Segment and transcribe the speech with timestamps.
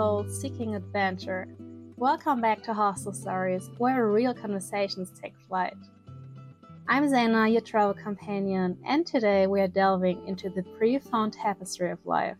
[0.00, 1.46] Souls seeking adventure.
[1.98, 5.76] Welcome back to Hostel Stories, where real conversations take flight.
[6.88, 11.98] I'm Zaina, your travel companion, and today we are delving into the profound tapestry of
[12.06, 12.38] life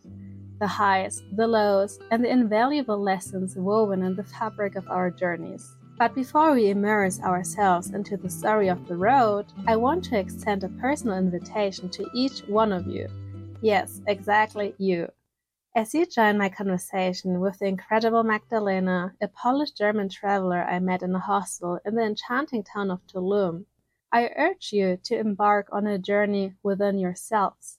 [0.58, 5.76] the highs, the lows, and the invaluable lessons woven in the fabric of our journeys.
[5.98, 10.64] But before we immerse ourselves into the story of the road, I want to extend
[10.64, 13.06] a personal invitation to each one of you.
[13.60, 15.10] Yes, exactly you.
[15.72, 21.00] As you join my conversation with the incredible Magdalena, a Polish German traveler I met
[21.00, 23.66] in a hostel in the enchanting town of Tulum,
[24.10, 27.78] I urge you to embark on a journey within yourselves.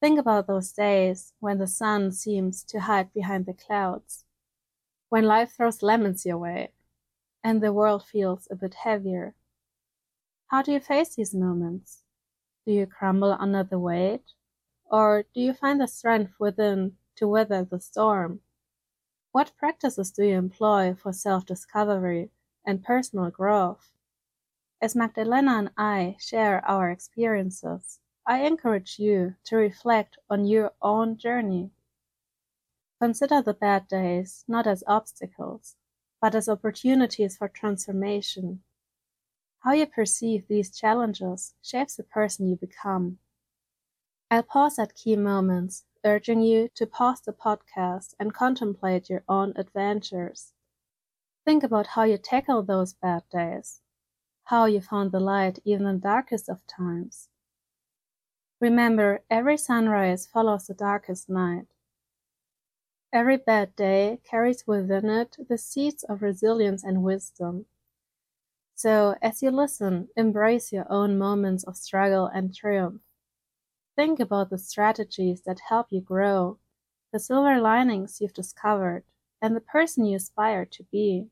[0.00, 4.24] Think about those days when the sun seems to hide behind the clouds,
[5.08, 6.70] when life throws lemons your way,
[7.42, 9.34] and the world feels a bit heavier.
[10.46, 12.04] How do you face these moments?
[12.64, 14.34] Do you crumble under the weight?
[14.84, 18.40] Or do you find the strength within to weather the storm?
[19.32, 22.30] What practices do you employ for self discovery
[22.64, 23.90] and personal growth?
[24.80, 31.16] As Magdalena and I share our experiences, I encourage you to reflect on your own
[31.16, 31.70] journey.
[33.00, 35.76] Consider the bad days not as obstacles,
[36.20, 38.62] but as opportunities for transformation.
[39.60, 43.18] How you perceive these challenges shapes the person you become.
[44.30, 49.52] I'll pause at key moments urging you to pause the podcast and contemplate your own
[49.56, 50.52] adventures.
[51.44, 53.80] Think about how you tackle those bad days,
[54.44, 57.28] how you found the light even in the darkest of times.
[58.60, 61.66] Remember, every sunrise follows the darkest night.
[63.12, 67.66] Every bad day carries within it the seeds of resilience and wisdom.
[68.74, 73.00] So, as you listen, embrace your own moments of struggle and triumph.
[73.96, 76.58] Think about the strategies that help you grow,
[77.12, 79.04] the silver linings you've discovered,
[79.40, 81.28] and the person you aspire to be.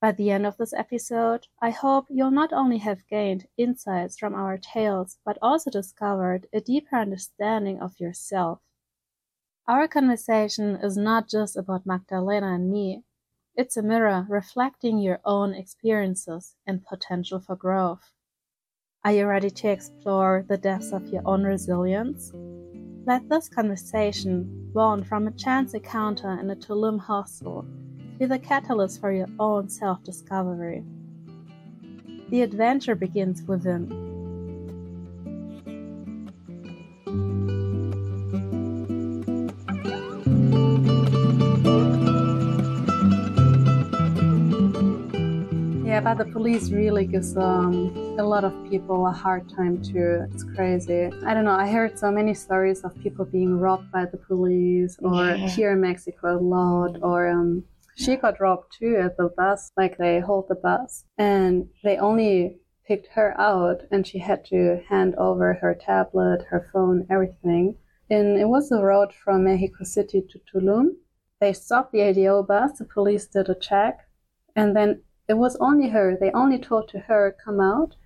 [0.00, 4.34] By the end of this episode, I hope you'll not only have gained insights from
[4.34, 8.60] our tales, but also discovered a deeper understanding of yourself.
[9.68, 13.04] Our conversation is not just about Magdalena and me,
[13.54, 18.12] it's a mirror reflecting your own experiences and potential for growth.
[19.06, 22.32] Are you ready to explore the depths of your own resilience?
[23.06, 27.64] Let this conversation, born from a chance encounter in a Tulum hostel,
[28.18, 30.82] be the catalyst for your own self discovery.
[32.30, 34.15] The adventure begins within.
[46.06, 50.24] But the police really gives um, a lot of people a hard time too.
[50.30, 51.10] It's crazy.
[51.26, 51.58] I don't know.
[51.58, 55.48] I heard so many stories of people being robbed by the police, or yeah.
[55.48, 57.64] here in Mexico a lot, or um,
[57.96, 59.72] she got robbed too at the bus.
[59.76, 64.80] Like they hold the bus, and they only picked her out, and she had to
[64.88, 67.78] hand over her tablet, her phone, everything.
[68.10, 70.86] And it was the road from Mexico City to Tulum.
[71.40, 72.78] They stopped the ADO bus.
[72.78, 74.06] The police did a check,
[74.54, 76.16] and then it was only her.
[76.18, 77.96] They only told to her come out.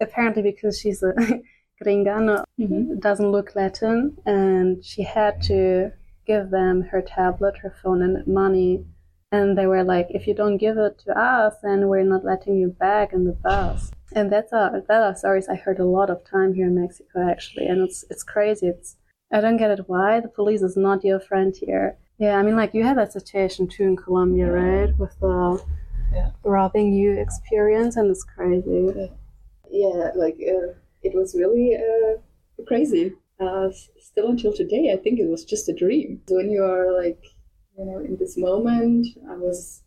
[0.00, 1.12] Apparently because she's a
[1.82, 2.98] gringa, mm-hmm.
[2.98, 5.92] doesn't look Latin, and she had to
[6.26, 8.84] give them her tablet, her phone, and money.
[9.32, 12.56] And they were like, if you don't give it to us, then we're not letting
[12.56, 13.90] you back in the bus.
[14.12, 17.28] And that's a that are stories I heard a lot of time here in Mexico
[17.28, 18.68] actually, and it's it's crazy.
[18.68, 18.96] It's
[19.32, 21.98] I don't get it why the police is not your friend here.
[22.18, 24.96] Yeah, I mean like you had that situation too in Colombia, right?
[24.96, 25.60] With the
[26.16, 26.30] yeah.
[26.44, 29.10] robbing you experience, and it's crazy.
[29.70, 30.72] Yeah, like uh,
[31.02, 33.12] it was really uh, crazy.
[33.38, 33.68] Uh,
[34.00, 36.22] still until today, I think it was just a dream.
[36.28, 37.22] When you are like,
[37.76, 39.82] you know, in this moment, I was,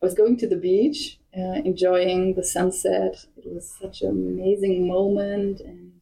[0.00, 3.16] I was going to the beach, uh, enjoying the sunset.
[3.36, 5.92] It was such an amazing moment, and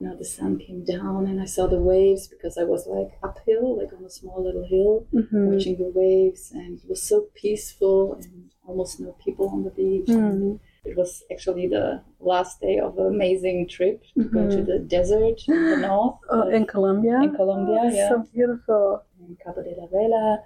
[0.00, 3.18] you know, the sun came down, and I saw the waves because I was like
[3.22, 5.52] uphill, like on a small little hill, mm-hmm.
[5.52, 10.06] watching the waves, and it was so peaceful and almost no people on the beach.
[10.06, 10.58] Mm.
[10.84, 14.34] It was actually the last day of an amazing trip to mm-hmm.
[14.34, 14.70] go to mm-hmm.
[14.70, 16.18] the desert in the north.
[16.30, 17.20] Oh, in Colombia?
[17.22, 18.08] In Colombia, oh, yeah.
[18.08, 19.02] So beautiful.
[19.20, 20.42] In Cabo de la Vela.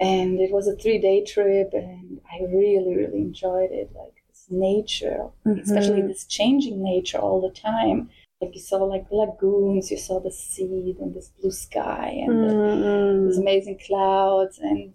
[0.00, 3.90] And it was a three day trip, and I really, really enjoyed it.
[3.94, 5.60] Like this nature, mm-hmm.
[5.60, 10.30] especially this changing nature all the time like you saw like lagoons, you saw the
[10.30, 13.22] sea and this blue sky and mm-hmm.
[13.22, 14.92] the, these amazing clouds and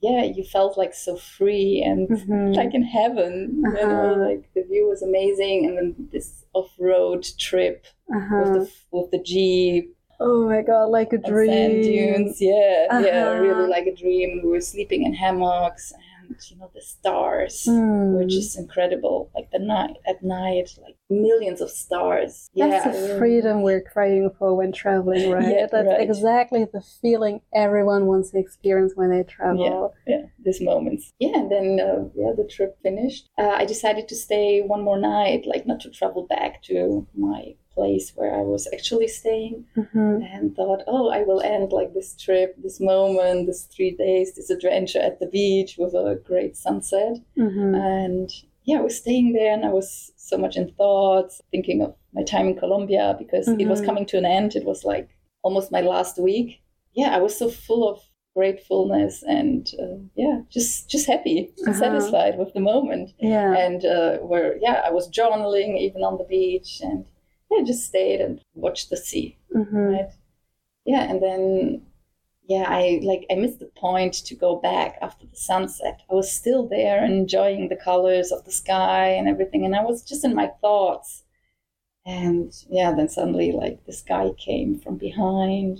[0.00, 2.52] yeah, you felt like so free and mm-hmm.
[2.52, 3.62] like in heaven.
[3.66, 3.80] Uh-huh.
[3.80, 4.28] You know, uh-huh.
[4.28, 8.42] like the view was amazing, and then this off-road trip uh-huh.
[8.42, 9.96] with the with the jeep.
[10.18, 11.50] Oh my god, like a dream.
[11.50, 12.40] sand dunes.
[12.40, 13.40] Yeah, yeah, Uh-huh.
[13.40, 14.40] really like a dream.
[14.42, 15.92] We were sleeping in hammocks
[16.28, 17.64] and you know the stars.
[17.68, 18.14] Mm.
[18.14, 19.30] were just incredible.
[19.34, 22.48] Like the night at night, like millions of stars.
[22.54, 25.48] That's yeah, the freedom we're craving for when traveling, right?
[25.48, 26.00] Yeah, That's right.
[26.00, 29.94] exactly the feeling everyone wants to experience when they travel.
[30.06, 31.12] yeah, these moments.
[31.18, 33.28] Yeah, and then uh, yeah, the trip finished.
[33.38, 37.54] Uh, I decided to stay one more night, like not to travel back to my
[37.76, 40.14] place where I was actually staying, Mhm.
[40.34, 44.50] and thought, oh, I will end like this trip, this moment, this three days, this
[44.56, 47.14] adventure at the beach with a great sunset.
[47.46, 47.70] Mhm.
[47.98, 48.28] And
[48.68, 49.88] yeah, I was staying there and I was
[50.30, 53.86] so much in thoughts, thinking of my time in Colombia because it was Mhm.
[53.88, 54.50] coming to an end.
[54.60, 55.08] It was like
[55.46, 56.48] almost my last week.
[57.00, 57.96] Yeah, I was so full of
[58.50, 61.78] gratefulness and uh, yeah, just just happy and Uh-huh.
[61.84, 63.06] satisfied with the moment.
[63.34, 63.50] Yeah.
[63.64, 67.04] And uh, where yeah, I was journaling even on the beach and
[67.50, 69.92] yeah, just stayed and watched the sea Mhm.
[69.92, 70.10] right
[70.84, 71.82] yeah and then
[72.48, 76.30] yeah i like i missed the point to go back after the sunset i was
[76.30, 80.34] still there enjoying the colors of the sky and everything and i was just in
[80.34, 81.24] my thoughts
[82.04, 85.78] and yeah then suddenly like this guy came from behind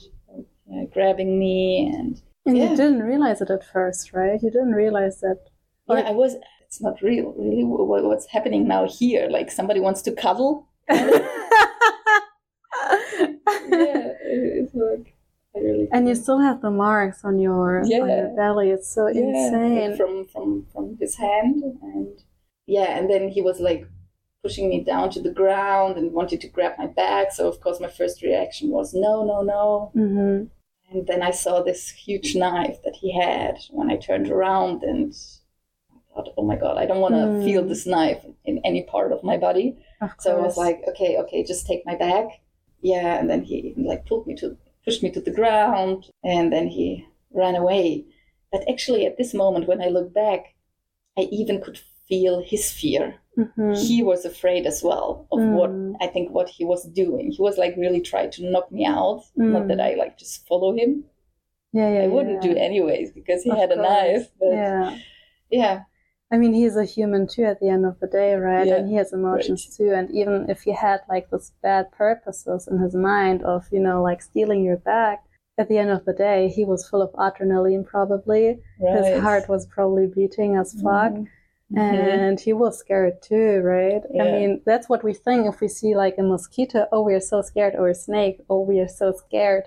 [0.73, 2.71] uh, grabbing me and And Yeah.
[2.71, 4.41] you didn't realize it at first, right?
[4.45, 5.39] You didn't realize that.
[5.89, 6.33] Or- yeah i was
[6.65, 7.65] it's not real really
[8.11, 10.53] what's happening now here like somebody wants to cuddle
[10.89, 10.99] yeah
[13.69, 15.15] it- it's like
[15.55, 18.71] really and you still have the marks on your on your belly.
[18.71, 19.97] It's so yeah, insane.
[19.97, 22.23] from from from his hand and
[22.67, 23.87] yeah and then he was like
[24.43, 27.81] pushing me down to the ground and wanted to grab my bag so of course
[27.81, 30.45] my first reaction was no no no hmm
[30.91, 35.13] and then i saw this huge knife that he had when i turned around and
[35.91, 37.45] i thought oh my god i don't want to Mm.
[37.45, 39.77] feel this knife in any part of my body.
[40.19, 42.27] So I was like, okay, okay, just take my bag.
[42.83, 46.69] Yeah, and then he like pulled me to pushed me to the ground, and then
[46.69, 48.05] he ran away.
[48.53, 50.55] But actually, at this moment, when I look back,
[51.19, 53.17] I even could feel his fear.
[53.37, 53.77] Mhm.
[53.87, 55.97] He was afraid as well of what Mm.
[56.01, 57.33] I think what he was doing.
[57.33, 59.25] He was like really trying to knock me out.
[59.35, 59.69] Not Mm.
[59.69, 61.05] that I like just follow him.
[61.73, 62.53] yeah, yeah, I wouldn't yeah.
[62.53, 64.31] do anyways because he Of had a knife.
[64.41, 64.99] But Yeah.
[65.51, 65.81] yeah,
[66.33, 68.67] I mean, he's a human too at the end of the day, right?
[68.67, 69.93] Yeah, and he has emotions too.
[69.95, 74.03] And even if he had like those bad purposes in his mind of, you know,
[74.03, 75.19] like stealing your bag,
[75.59, 78.59] at the end of the day, he was full of adrenaline probably.
[78.81, 79.05] right.
[79.15, 81.13] His heart was probably beating as fuck.
[81.13, 81.29] Mhm.
[81.77, 84.03] And he was scared too, right?
[84.21, 87.21] I mean, that's what we think if we see like a mosquito, oh, we are
[87.21, 89.65] so scared, or a snake, oh, we are so scared.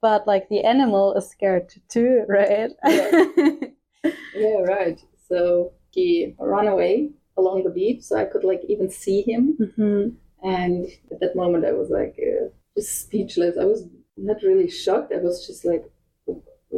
[0.00, 2.70] But like the animal is scared too, right?
[2.84, 5.00] Yeah, right.
[5.28, 6.94] So he ran away
[7.40, 9.42] along the beach, so I could like even see him.
[9.76, 10.04] hmm
[10.58, 10.82] And
[11.12, 12.44] at that moment, I was like uh,
[12.76, 13.56] just speechless.
[13.58, 13.80] I was
[14.28, 15.12] not really shocked.
[15.12, 15.84] I was just like,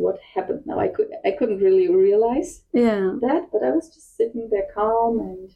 [0.04, 3.06] "What happened now?" I could I couldn't really realize Yeah.
[3.26, 5.46] that, but I was just sitting there calm, and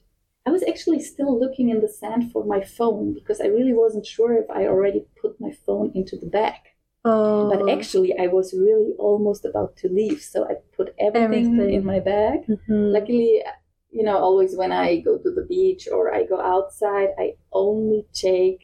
[0.47, 4.07] I was actually still looking in the sand for my phone because I really wasn't
[4.15, 6.61] sure if I already put my phone into the bag.
[7.05, 7.51] Oh.
[7.51, 11.75] But actually, I was really almost about to leave, so I put everything, Everything.
[11.75, 12.47] in my bag.
[12.47, 12.93] Mhm.
[12.93, 13.43] Luckily,
[13.91, 18.07] you know, always when I go to the beach or I go outside, I only
[18.13, 18.61] take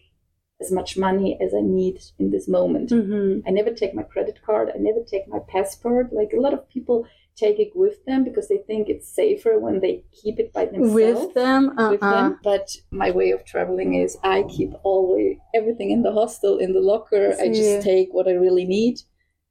[0.60, 2.90] as much money as I need in this moment.
[2.90, 3.42] Mhm.
[3.46, 4.70] I never take my credit card.
[4.74, 6.12] I never take my passport.
[6.12, 7.06] Like a lot of people
[7.38, 10.94] take it with them because they think it's safer when they keep it by themselves.
[10.94, 12.38] With them, uh with them.
[12.42, 16.80] But my way of traveling is I keep always everything in the hostel in the
[16.80, 17.34] locker.
[17.40, 19.00] I just take what I really need.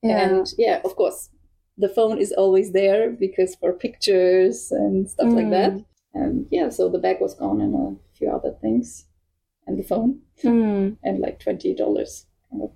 [0.04, 0.20] Yeah.
[0.24, 1.30] And yeah, of course,
[1.78, 5.74] the phone is always there because for pictures and stuff like that.
[5.74, 5.86] Mm.
[6.14, 9.06] And yeah, so the bag was gone and a few other things,
[9.66, 10.98] and the phone Mm.
[11.04, 12.26] and like twenty dollars.
[12.50, 12.72] Kind of.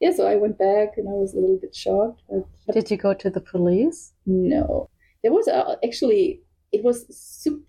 [0.00, 2.90] Yeah, so I went back and I was a little bit shocked, but, but Did
[2.90, 4.13] you go to the police?
[4.26, 4.88] No,
[5.22, 6.40] there was a, actually
[6.72, 7.06] it was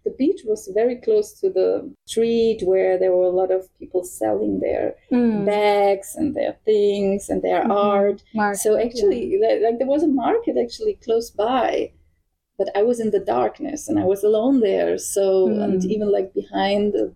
[0.04, 4.04] the beach was very close to the street where there were a lot of people
[4.04, 5.46] selling their Mm.
[5.46, 7.72] bags and their things and their Mhm.
[7.72, 11.92] art Mark, so actually like, like there was a market actually close by
[12.58, 15.26] but i was in the darkness and i was alone there so
[15.64, 15.92] and Mm.
[15.94, 17.14] even like behind the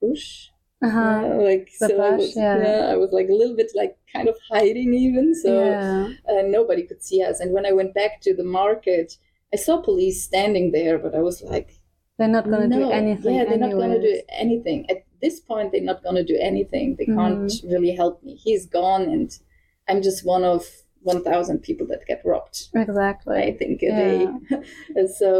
[0.00, 0.50] bush
[0.86, 1.20] uh-huh.
[1.24, 2.90] yeah, like The so I was, yeah.
[2.92, 6.08] i was like a little bit like kind of hiding even so yeah.
[6.30, 9.08] uh, nobody could see us and when i went back to the market
[9.54, 11.70] i saw police standing there but i was like
[12.18, 13.34] They're not going to do anything.
[13.36, 14.80] Yeah, they're not going to do anything.
[14.94, 16.86] At this point, they're not going to do anything.
[16.98, 17.16] They Mhm.
[17.20, 18.32] can't really help me.
[18.46, 19.28] He's gone, and
[19.88, 20.60] I'm just one of
[21.12, 23.38] 1,000 people that get robbed, Exactly.
[23.48, 24.02] I think, a Yeah.
[24.06, 24.20] day.
[24.98, 25.30] and so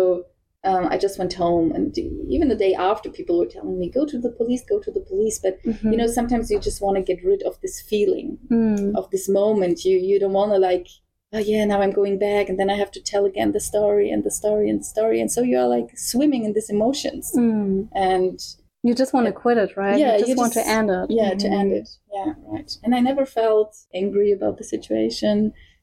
[0.65, 1.97] um, I just went home, and
[2.35, 5.01] even the day after, people were telling me, "Go to the police, go to the
[5.11, 5.91] police." But Mhm.
[5.93, 8.95] you know, sometimes you just want to get rid of this feeling, Mm.
[8.97, 9.85] of this moment.
[9.85, 10.87] You you don't want to like,
[11.33, 14.09] oh yeah, now I'm going back, and then I have to tell again the story
[14.13, 17.89] and the story and the story, and so you're like swimming in these emotions, Mm.
[18.11, 18.39] and
[18.87, 19.99] You just want to quit it, right?
[19.99, 21.07] Yeah, you just you want just- to end it.
[21.21, 21.59] yeah, to Mhm.
[21.61, 22.71] end it, yeah, right.
[22.85, 23.71] And I never felt
[24.03, 25.37] angry about the situation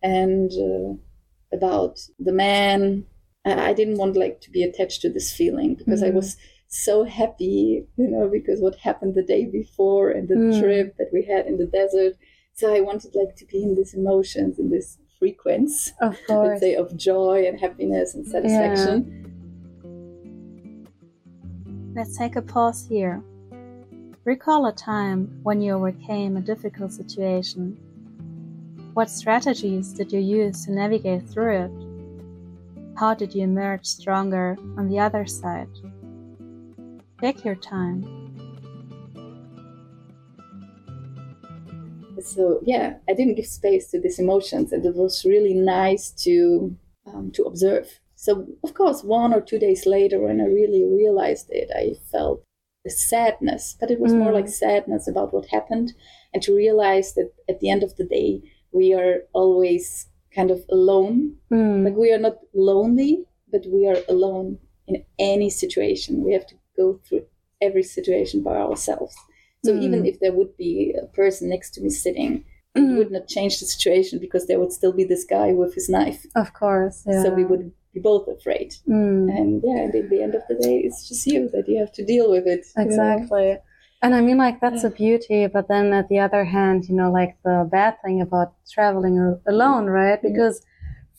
[0.03, 0.93] and uh,
[1.57, 3.05] about the man.
[3.45, 6.15] I, I didn't want like to be attached to this feeling because I Mhm.
[6.15, 10.57] was so happy, you know, because what happened the day before and the Mm.
[10.59, 12.15] trip that we had in the desert.
[12.53, 16.75] So I wanted like to be in these emotions, in this frequency, Of let's say,
[16.75, 19.11] of joy and happiness and satisfaction.
[21.95, 23.23] Let's take a pause here.
[24.23, 27.77] Recall a time when you overcame a difficult situation.
[28.93, 31.90] What strategies did you use to navigate through it?
[33.01, 35.69] How did you emerge stronger on the other side?
[37.19, 38.05] Take your time.
[42.21, 46.77] so yeah i didn't give space to these emotions and it was really nice to
[47.07, 51.47] um, to observe so of course one or two days later when i really realized
[51.49, 52.43] it i felt
[52.83, 54.35] the sadness but it was more Mm.
[54.35, 55.93] like sadness about what happened
[56.31, 60.59] and to realize that at the end of the day we are always kind of
[60.77, 61.17] alone
[61.51, 61.83] Mm.
[61.85, 63.13] like we are not lonely
[63.53, 64.47] but we are alone
[64.87, 67.25] in any situation we have to go through
[67.67, 69.15] every situation by ourselves
[69.65, 69.81] so Mm.
[69.85, 70.73] even if there would be
[71.03, 72.31] a person next to me sitting
[72.75, 72.97] it Mm.
[72.97, 76.21] would not change the situation because there would still be this guy with his knife
[76.43, 76.97] Of course.
[77.05, 77.21] Yeah.
[77.23, 79.23] so we would be both afraid Mm.
[79.37, 81.91] and yeah and at the end of the day it's just you that you have
[81.99, 83.27] to deal with it you know?
[84.03, 87.11] And I mean, like, that's a beauty, but then at the other hand, you know,
[87.11, 90.19] like the bad thing about traveling alone, right?
[90.23, 90.29] Yeah.
[90.29, 90.65] Because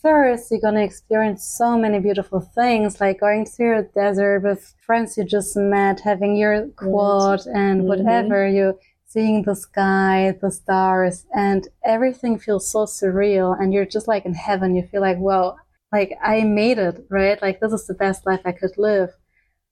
[0.01, 4.75] first, you're going to experience so many beautiful things, like going through a desert with
[4.85, 7.87] friends you just met, having your quad and Mhm.
[7.87, 13.57] whatever, you seeing the sky, the stars, and everything feels so surreal.
[13.61, 14.75] And you're just like in heaven.
[14.75, 15.57] You feel like, well,
[15.93, 17.41] like I made it, right?
[17.41, 19.11] Like, this is the best life I could live.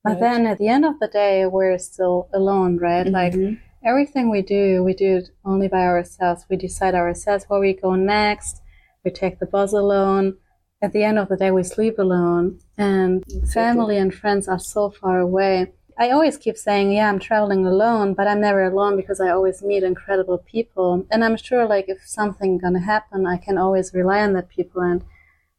[0.03, 0.21] But Right.
[0.21, 3.07] then at the end of the day, we're still alone, right?
[3.07, 3.59] Like Mhm.
[3.85, 6.47] everything we do, we do it only by ourselves.
[6.49, 8.63] We decide ourselves where we go next.
[9.05, 10.37] We take the bus alone.
[10.83, 12.59] At the end of the day, we sleep alone.
[12.79, 13.53] And Exactly.
[13.53, 15.73] family and friends are so far away.
[15.99, 19.63] I always keep saying, yeah, I'm traveling alone, but I'm never alone because I always
[19.63, 21.05] meet incredible people.
[21.11, 24.81] And I'm sure, like, if something gonna happen, I can always rely on that people
[24.81, 25.05] and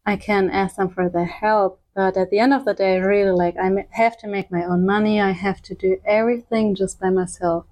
[0.05, 1.80] I can ask them for their help.
[1.95, 4.85] But at the end of the day, really, like, I have to make my own
[4.85, 5.19] money.
[5.19, 7.65] I have to do everything just by myself.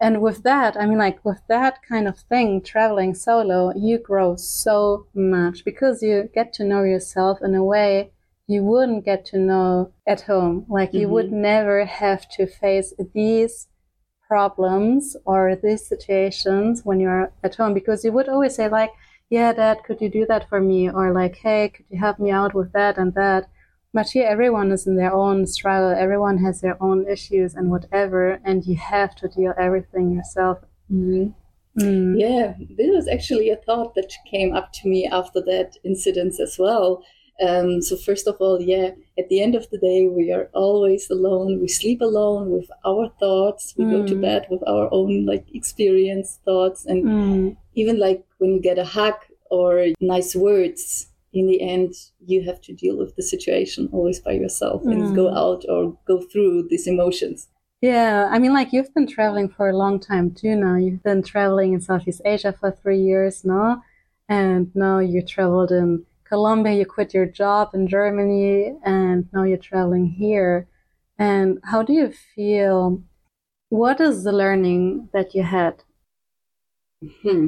[0.00, 4.34] And with that, I mean, like, with that kind of thing, traveling solo, you grow
[4.34, 8.10] so much because you get to know yourself in a way
[8.52, 10.66] you wouldn't get to know at home.
[10.68, 11.42] Like, you would mm-hmm.
[11.42, 13.68] never have to face these
[14.26, 18.90] problems or these situations when you're at home because you would always say, like,
[19.32, 20.90] yeah, dad, could you do that for me?
[20.90, 23.48] Or like, hey, could you help me out with that and that?
[23.94, 25.88] But here, everyone is in their own struggle.
[25.90, 30.58] Everyone has their own issues and whatever, and you have to deal everything yourself.
[30.92, 31.32] Mhm.
[31.80, 32.20] Mm.
[32.20, 36.58] Yeah, this was actually a thought that came up to me after that incident as
[36.58, 37.02] well.
[37.40, 41.10] Um, so first of all, yeah, at the end of the day, we are always
[41.10, 41.60] alone.
[41.60, 43.74] We sleep alone with our thoughts.
[43.76, 44.20] We go to Mm.
[44.20, 47.56] bed with our own like experience thoughts, and Mm.
[47.74, 49.14] even like when you get a hug
[49.50, 51.94] or nice words, in the end,
[52.26, 55.14] you have to deal with the situation always by yourself and Mm.
[55.14, 57.48] go out or go through these emotions.
[57.80, 60.76] Yeah, I mean, like you've been traveling for a long time too now.
[60.76, 63.82] You've been traveling in Southeast Asia for three years now,
[64.28, 66.72] and now you traveled in Colombia.
[66.72, 70.66] You quit your job in Germany, and now you're traveling here.
[71.18, 73.02] And how do you feel?
[73.68, 75.74] What is the learning that you had?
[77.22, 77.46] Hmm.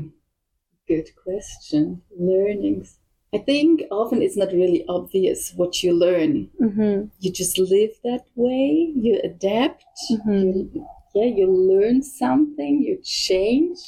[0.86, 2.02] Good question.
[2.18, 2.98] Learnings.
[3.32, 6.50] I think often it's not really obvious what you learn.
[6.60, 7.08] Mm-hmm.
[7.20, 8.92] You just live that way.
[9.04, 9.84] You adapt.
[10.10, 10.40] Mhm.
[10.74, 12.82] You, yeah, you learn something.
[12.82, 13.78] You change.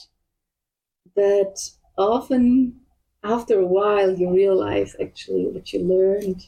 [1.15, 1.57] But
[1.99, 2.81] often,
[3.27, 6.47] after a while, you realize actually what you learned,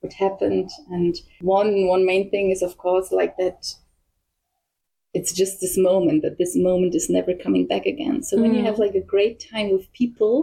[0.00, 3.60] what happened, and one one main thing is of course like that
[5.18, 8.62] it's just this moment that this moment is never coming back again so when you
[8.62, 8.66] Mm.
[8.68, 10.36] have like a great time with people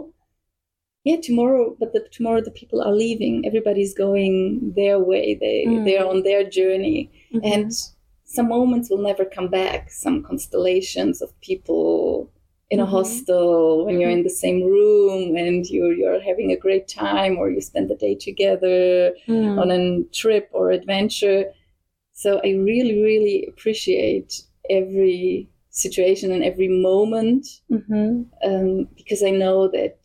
[1.04, 5.84] yeah tomorrow but the, tomorrow the people are leaving everybody's going their way they Mm.
[5.84, 7.00] they're on their journey
[7.34, 7.40] Mhm.
[7.52, 7.68] and
[8.24, 12.30] some moments will never come back some constellations of people
[12.72, 12.94] in a Mhm.
[12.96, 17.46] hostel when you're in the same room and you're you're having a great time or
[17.54, 18.80] you spend the day together
[19.28, 19.58] Mm.
[19.62, 19.82] on a
[20.20, 21.40] trip or adventure.
[22.22, 24.30] So I really, really appreciate
[24.80, 25.48] every
[25.84, 27.44] situation and every moment
[27.78, 28.10] Mhm.
[28.48, 29.98] um, because I know that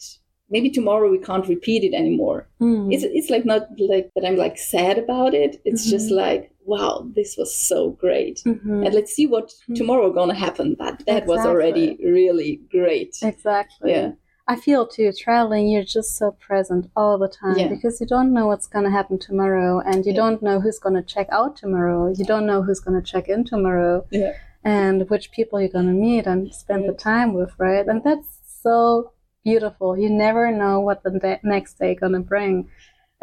[0.50, 2.48] maybe tomorrow we can't repeat it anymore.
[2.62, 2.94] Mm.
[2.94, 5.62] It's it's like not like that I'm like sad about it.
[5.66, 6.16] It's just Mhm.
[6.25, 8.42] like wow, this was so great.
[8.46, 8.86] Mhm.
[8.86, 9.75] And let's see what Mhm.
[9.75, 10.75] tomorrow gonna happen.
[10.77, 13.18] But that was already really great.
[13.24, 13.92] Exactly.
[13.92, 14.12] Yeah.
[14.50, 17.68] I feel too, traveling, you're just so present all the time Yeah.
[17.68, 20.22] because you don't know what's going to happen tomorrow and you Yeah.
[20.22, 22.13] don't know who's going to check out tomorrow.
[22.18, 24.32] You don't know who's going to check in tomorrow Yeah.
[24.63, 27.86] and which people you're going to meet and spend the time with, right?
[27.86, 28.30] And that's
[28.63, 29.12] so
[29.51, 29.89] beautiful.
[30.04, 32.54] You never know what the da- next day going to bring.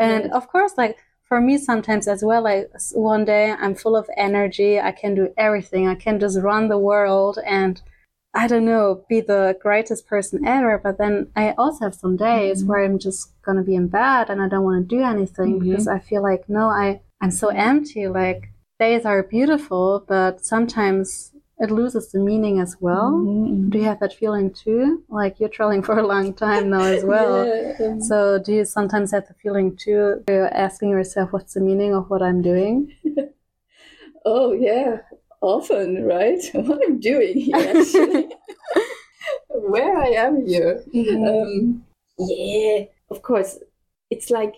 [0.07, 0.33] And Right.
[0.39, 0.97] of course, like
[1.29, 2.65] for me, sometimes as well, like
[3.13, 4.73] one day I'm full of energy.
[4.91, 5.83] I can do everything.
[5.95, 7.75] I can just run the world and
[8.43, 10.75] I don't know, be the greatest person ever.
[10.87, 12.67] But then I also have some days Mhm.
[12.69, 15.63] where I'm just gonna be in bed and I don't want to do anything Mhm.
[15.65, 16.87] because I feel like no, I
[17.23, 18.05] I'm so empty.
[18.23, 18.41] Like
[18.85, 23.13] days are beautiful, but sometimes it loses the meaning as well.
[23.13, 23.71] Mhm.
[23.71, 25.03] Do you have that feeling too?
[25.09, 27.47] Like you're traveling for a long time now as well.
[27.81, 30.23] Yeah, So do you sometimes have the feeling too?
[30.29, 32.93] You're asking yourself, what's the meaning of what I'm doing?
[34.25, 34.99] oh yeah,
[35.41, 36.43] often, right?
[36.55, 38.29] What I'm doing here, actually.
[39.49, 40.83] Where I am here.
[40.95, 41.85] Um,
[42.19, 43.59] yeah, of course.
[44.11, 44.55] It's like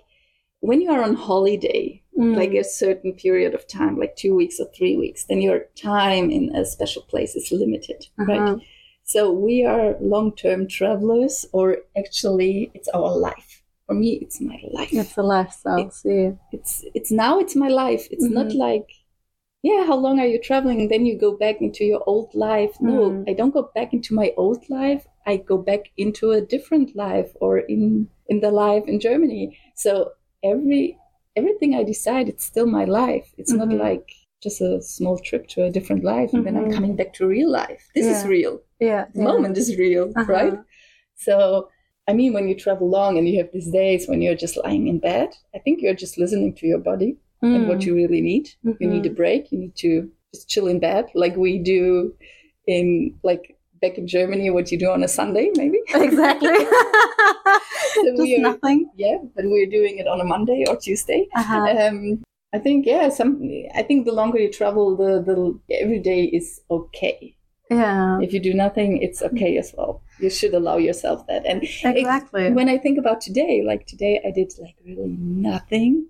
[0.61, 2.35] when you are on holiday, Mm.
[2.37, 6.31] like a certain period of time, like two weeks or three weeks, then your time
[6.31, 8.41] in a special place is limited, right?
[8.41, 8.57] Uh-huh.
[9.05, 13.63] So we are long-term travelers, or actually, it's our life.
[13.87, 14.93] For me, it's my life.
[14.93, 15.91] It's a lifestyle.
[15.91, 16.33] See.
[16.57, 18.09] it's it's now it's my life.
[18.11, 18.59] It's not Mhm.
[18.67, 18.89] like,
[19.63, 20.81] yeah, how long are you traveling?
[20.81, 22.75] And then you go back into your old life.
[22.81, 23.31] No, Mm.
[23.31, 25.07] I don't go back into my old life.
[25.27, 29.45] I go back into a different life, or in in the life in Germany.
[29.85, 29.93] So
[30.43, 30.99] every
[31.37, 33.32] everything I decide, it's still my life.
[33.39, 33.58] It's Mhm.
[33.58, 34.08] not like
[34.43, 36.75] just a small trip to a different life, and then I'm Mhm.
[36.75, 37.89] coming back to real life.
[37.95, 38.61] This is real.
[38.80, 39.06] Yeah.
[39.15, 39.25] The yeah.
[39.32, 40.32] moment is real, Uh-huh.
[40.32, 40.58] right?
[41.15, 41.69] So,
[42.08, 44.87] I mean, when you travel long and you have these days when you're just lying
[44.89, 47.87] in bed, I think you're just listening to your body and what Mm.
[47.87, 48.50] you really need.
[48.80, 49.50] You need a break.
[49.52, 52.15] You need to just chill in bed, like we do
[52.67, 54.50] in like back in Germany.
[54.50, 55.78] What you do on a Sunday, maybe.
[55.95, 56.54] exactly.
[57.95, 58.91] So Just we are- nothing.
[58.97, 61.28] yeah, but we're doing it on a Monday or Tuesday.
[61.34, 61.89] Uh-huh.
[61.89, 63.08] Um, I think yeah.
[63.08, 63.43] Some.
[63.75, 67.34] I think the longer you travel, the the every day is okay.
[67.71, 68.21] Yeah.
[68.21, 70.00] If you do nothing, it's okay as well.
[70.21, 71.45] You should allow yourself that.
[71.45, 72.52] And Exactly.
[72.52, 76.06] when I think about today, like today I did like really nothing.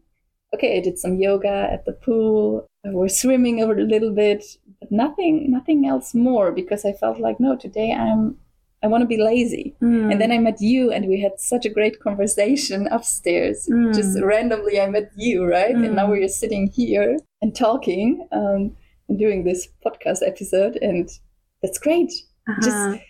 [0.55, 2.67] Okay, I did some yoga at the pool.
[2.85, 4.45] I was swimming a little bit,
[4.81, 8.37] but nothing, nothing else more because I felt like no, today I'm,
[8.83, 9.75] I want to be lazy.
[9.83, 10.13] Mm.
[10.13, 13.67] And then I met you, and we had such a great conversation upstairs.
[13.71, 13.95] Mm.
[13.95, 15.75] Just randomly, I met you, right?
[15.75, 16.11] And now Mm.
[16.11, 18.77] we're sitting here and talking um,
[19.09, 21.09] and doing this podcast episode, and
[21.63, 22.13] that's great
[22.49, 22.61] Uh-huh.
[22.63, 23.03] just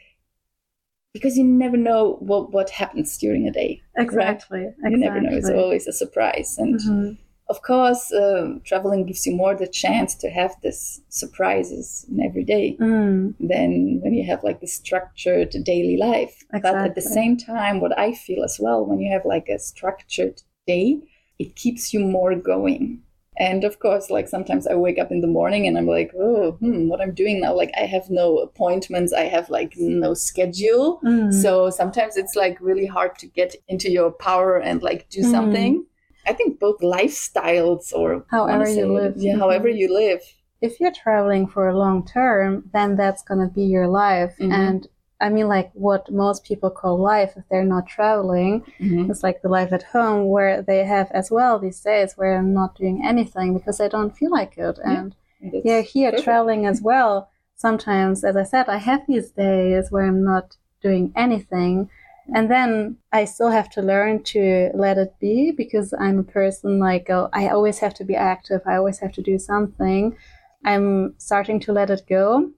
[1.13, 3.83] because you never know what what happens during a day.
[3.97, 4.61] exactly.
[4.65, 4.91] Exactly.
[4.91, 6.57] You never know; it's always a surprise.
[6.59, 7.17] And Mhm.
[7.49, 12.45] Of course, um, traveling gives you more the chance to have this surprises in every
[12.45, 13.35] day Mm.
[13.39, 16.35] than when you have like the structured daily life.
[16.51, 19.59] But at the same time, what I feel as well, when you have like a
[19.59, 20.99] structured day,
[21.39, 23.03] it keeps you more going.
[23.39, 26.53] And of course, like sometimes I wake up in the morning and I'm like, oh,
[26.53, 27.55] hmm, what I'm doing now?
[27.55, 31.01] Like I have no appointments, I have like no schedule.
[31.05, 31.31] Mm.
[31.43, 35.31] So sometimes it's like really hard to get into your power and like do Mm.
[35.31, 35.85] something.
[36.27, 39.17] I think both lifestyles or However you live.
[39.17, 39.79] yeah, however Mhm.
[39.79, 40.23] you live.
[40.63, 44.35] if you're traveling for a long term, then that's going to be your life.
[44.41, 44.53] Mhm.
[44.53, 44.89] And
[45.21, 49.49] I mean, like what most people call life if they're not traveling, it's like the
[49.59, 53.49] life at home where they have as well these days where I'm not doing anything
[53.57, 54.79] because I don't feel like it.
[54.83, 56.25] And That's yeah, here perfect.
[56.25, 57.15] traveling as well.
[57.55, 61.89] Sometimes, as I said, I have these days where I'm not doing anything.
[62.35, 66.79] And then I still have to learn to let it be because I'm a person
[66.79, 68.63] like, oh, I always have to be active.
[68.67, 70.17] I always have to do something.
[70.65, 72.51] I'm starting to let it go,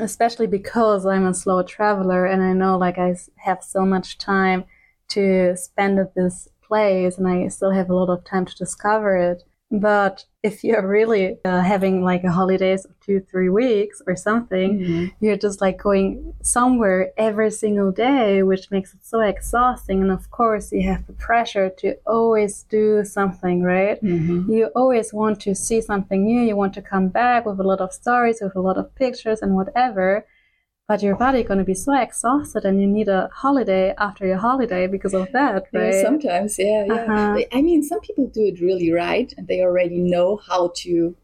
[0.00, 4.64] especially because I'm a slow traveler and I know like I have so much time
[5.08, 9.16] to spend at this place and I still have a lot of time to discover
[9.16, 9.44] it.
[9.80, 14.78] But if you're really uh, having like a holidays of two, three weeks or something,
[14.78, 15.12] Mhm.
[15.20, 20.02] you're just like going somewhere every single day, which makes it so exhausting.
[20.02, 23.98] And of course, you have the pressure to always do something, right?
[24.02, 24.48] Mhm.
[24.48, 26.42] You always want to see something new.
[26.42, 29.40] You want to come back with a lot of stories, with a lot of pictures
[29.42, 30.24] and whatever.
[30.88, 34.36] But your body going to be so exhausted and you need a holiday after your
[34.36, 37.38] holiday because of that right yeah, sometimes yeah yeah Uh-huh.
[37.52, 41.14] i mean some people do it really right and they already know how to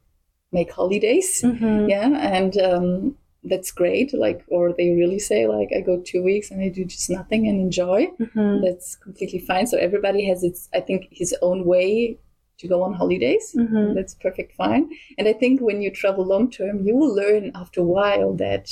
[0.52, 1.88] make holidays Mhm.
[1.88, 6.50] yeah and um, that's great like or they really say like i go two weeks
[6.50, 8.62] and i do just nothing and enjoy Mhm.
[8.64, 12.18] that's completely fine so everybody has its i think his own way
[12.60, 13.94] to go on holidays Mhm.
[13.96, 14.84] that's perfect fine
[15.16, 18.66] and i think when you travel long term you will learn after a while that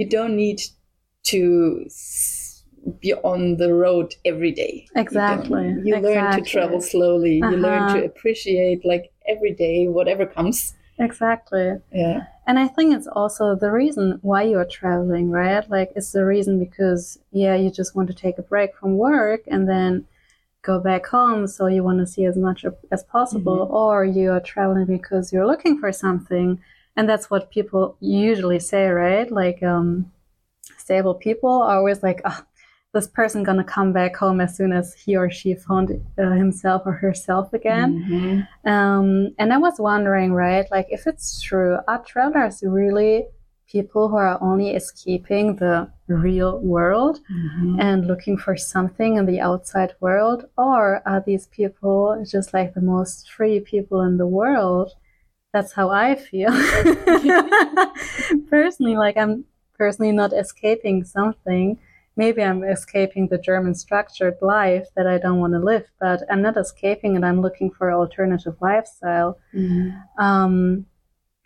[0.00, 0.60] you don't need
[1.32, 1.40] to
[3.00, 5.06] be on the road every day You don't.
[5.06, 8.00] Exactly, you, learn to travel slowly you learn Uh-huh.
[8.00, 10.58] to appreciate like every day whatever comes
[10.98, 11.66] exactly
[12.02, 15.64] yeah And I think it's also the reason why you're traveling, right?
[15.76, 17.02] Like, it's the reason because,
[17.42, 19.92] yeah, you just want to take a break from work and then
[20.70, 21.42] go back home.
[21.46, 22.60] So you want to see as much
[22.96, 26.48] as possible, or you are traveling because you're looking for something.
[26.96, 29.30] And that's what people usually say, right?
[29.30, 30.10] Like, um,
[30.76, 32.40] stable people are always like, oh,
[32.92, 36.82] this person gonna come back home as soon as he or she found uh, himself
[36.84, 37.90] or herself again.
[38.10, 38.70] Mhm.
[38.70, 43.26] Um, and I was wondering, right, like if it's true, are travelers really
[43.68, 47.76] people who are only escaping the real world Mhm.
[47.80, 50.46] and looking for something in the outside world?
[50.58, 54.94] Or are these people just like the most free people in the world?
[55.52, 56.50] That's how I feel.
[58.48, 59.44] personally, like I'm
[59.76, 61.78] personally not escaping something.
[62.16, 66.42] Maybe I'm escaping the German structured life that I don't want to live, but I'm
[66.42, 67.24] not escaping it.
[67.24, 69.38] I'm looking for alternative lifestyle.
[69.54, 70.02] Mhm.
[70.18, 70.86] Um,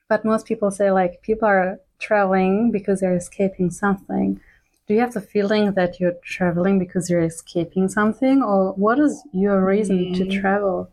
[0.08, 4.40] but most people say like people are traveling because they're escaping something.
[4.86, 9.22] Do you have the feeling that you're traveling because you're escaping something, or what is
[9.32, 10.40] your reason to Mm.
[10.40, 10.88] travel?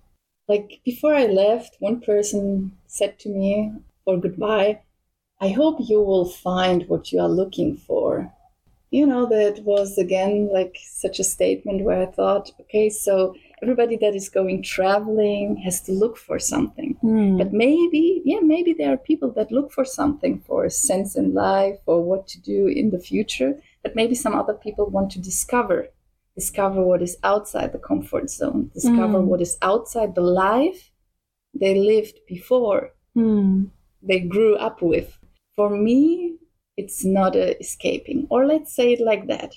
[0.47, 3.71] like before I left, one person said to me
[4.03, 4.81] for goodbye,
[5.39, 8.31] I hope you will find what you are looking for.
[8.91, 13.95] You know, that was again like such a statement where I thought, okay, so everybody
[13.97, 16.97] that is going traveling has to look for something.
[16.99, 17.37] Hmm.
[17.37, 21.33] But maybe, yeah, maybe there are people that look for something for a sense in
[21.33, 23.53] life or what to do in the future.
[23.83, 25.87] But maybe some other people want to discover,
[26.35, 29.27] discover what is outside the comfort zone, discover Mm.
[29.31, 30.90] what is outside the life
[31.53, 33.65] they lived before, Hmm.
[34.01, 35.17] they grew up with.
[35.55, 36.37] For me,
[36.77, 38.27] it's not a escaping.
[38.29, 39.53] Or let's say it like that.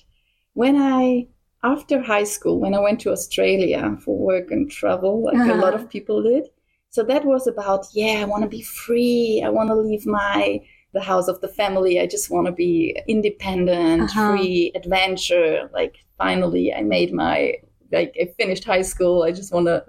[0.54, 1.28] When I
[1.62, 5.72] after high school, when I went to Australia for work and travel, like a lot
[5.74, 6.48] of people did.
[6.90, 9.42] So that was about, yeah, I want to be free.
[9.44, 10.60] I want to leave my
[10.92, 11.98] the house of the family.
[11.98, 14.28] I just want to be independent, Uh-huh.
[14.28, 15.70] free, adventure.
[15.72, 17.54] Like finally, I made my
[17.90, 19.22] like I finished high school.
[19.22, 19.84] I just want to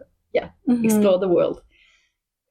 [0.68, 0.84] Mhm.
[0.86, 1.62] explore the world.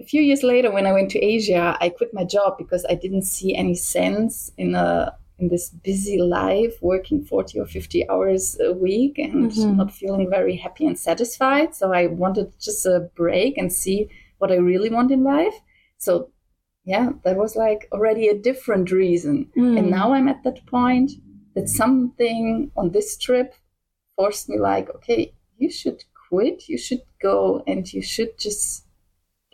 [0.05, 2.95] A few years later, when I went to Asia, I quit my job because I
[2.95, 8.61] didn't see any sense in a in this busy life, working forty or fifty hours
[8.61, 9.77] a week and Mhm.
[9.77, 11.75] not feeling very happy and satisfied.
[11.75, 15.57] So I wanted just a break and see what I really want in life.
[15.97, 16.29] So
[16.85, 19.51] yeah, that was like already a different reason.
[19.55, 19.79] Hmm.
[19.79, 21.13] And now I'm at that point
[21.55, 23.55] that something on this trip
[24.17, 28.84] forced me like, okay, you should quit, you should go and you should just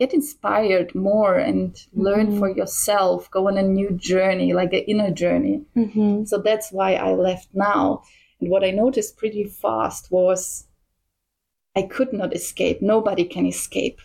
[0.01, 1.67] get inspired more and
[2.07, 2.39] learn Mhm.
[2.39, 5.57] for yourself, go on a new journey, like an inner journey.
[5.83, 6.27] Mhm.
[6.29, 8.01] So that's why I left now.
[8.39, 10.41] And what I noticed pretty fast was
[11.79, 12.77] I could not escape.
[12.81, 13.99] Nobody can escape.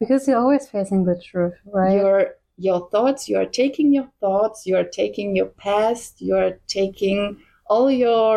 [0.00, 1.96] Because you're always facing the truth, right?
[2.00, 2.18] your
[2.68, 7.20] your thoughts you are taking your thoughts you are taking your past you are taking
[7.72, 8.36] all your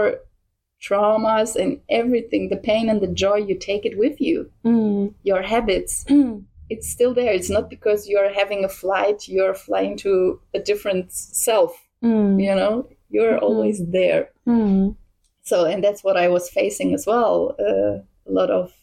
[0.85, 5.13] traumas and everything the pain and the joy you take it with you Mm.
[5.29, 6.35] your habits Mm.
[6.69, 11.11] It's still there it's not because you're having a flight you're flying to a different
[11.11, 11.71] self
[12.03, 12.41] Mm.
[12.43, 13.43] you know you're Mhm.
[13.47, 14.95] always there Mm.
[15.41, 17.95] so and that's what i was facing as well uh,
[18.29, 18.73] a lot of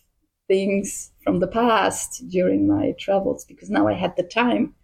[0.48, 4.74] things from the past during my travels because now i had the time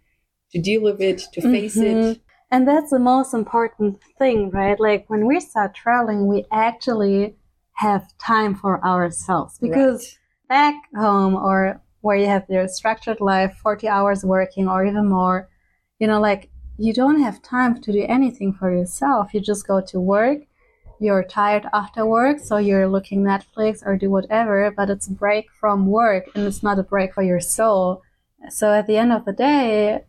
[0.51, 1.91] to deal with it to face Mhm.
[2.13, 4.79] it And that's the most important thing, right?
[4.79, 7.35] Like when we start traveling, we actually
[7.73, 13.87] have time for ourselves because back home or where you have your structured life, 40
[13.87, 15.49] hours working or even more,
[15.99, 19.33] you know, like you don't have time to do anything for yourself.
[19.33, 20.39] You just go to work.
[20.99, 25.47] You're tired after work, so you're looking Netflix or do whatever, but it's a break
[25.59, 28.01] from work and it's not a break for your soul.
[28.49, 30.05] So at the end of the day,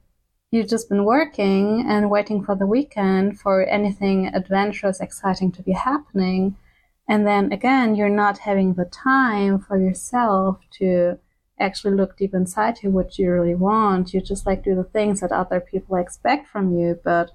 [0.50, 5.72] you've just been working and waiting for the weekend for anything adventurous, exciting to be
[5.72, 6.56] happening.
[7.06, 11.18] And then again, you're not having the time for yourself to
[11.60, 14.14] actually look deep inside you what you really want.
[14.14, 16.98] You just like do the things that other people expect from you.
[17.04, 17.30] But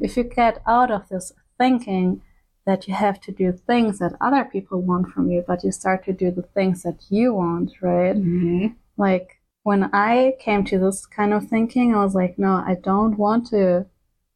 [0.00, 2.22] if you get out of this thinking
[2.66, 6.04] that you have to do things that other people want from you, but you start
[6.04, 8.14] to do the things that you want, right?
[8.14, 8.66] Mm-hmm.
[8.96, 13.16] Like when I came to this kind of thinking, I was like, no, I don't
[13.18, 13.86] want to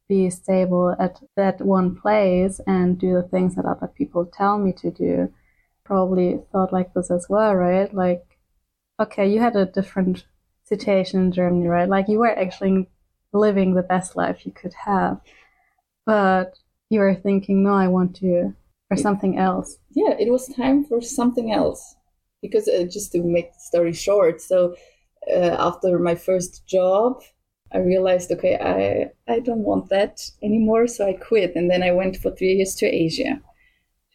[0.09, 4.73] be stable at that one place and do the things that other people tell me
[4.73, 5.33] to do.
[5.83, 7.93] Probably thought like this as well, right?
[7.93, 8.32] Like,
[8.99, 10.25] okay, you had a different
[10.63, 11.89] situation in Germany, right?
[11.89, 12.89] Like you were actually
[13.33, 15.19] living the best life you could have.
[16.05, 16.57] But
[16.89, 18.53] you were thinking, no, I want to,
[18.91, 19.77] or something else.
[19.91, 21.95] Yeah, it was time for something else.
[22.41, 24.75] Because uh, just to make the story short, so
[25.31, 27.21] uh, after my first job,
[27.71, 30.87] I realized, okay, I, I don't want that anymore.
[30.87, 31.55] So I quit.
[31.55, 33.41] And then I went for three years to Asia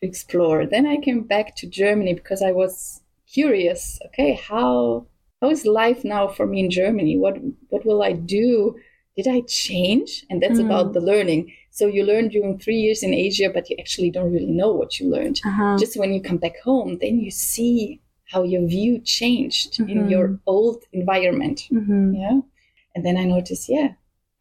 [0.00, 0.66] to explore.
[0.66, 3.00] Then I came back to Germany because I was
[3.32, 3.98] curious.
[4.06, 5.06] Okay, how
[5.40, 7.16] how is life now for me in Germany?
[7.16, 7.36] What
[7.68, 8.76] what will I do?
[9.16, 10.24] Did I change?
[10.30, 10.66] And that's mm.
[10.66, 11.52] about the learning.
[11.70, 15.00] So you learn during three years in Asia, but you actually don't really know what
[15.00, 15.40] you learned.
[15.44, 15.76] Uh-huh.
[15.78, 19.90] Just when you come back home, then you see how your view changed mm-hmm.
[19.90, 21.62] in your old environment.
[21.72, 22.14] Mm-hmm.
[22.14, 22.40] Yeah.
[22.94, 23.92] And then I noticed, yeah,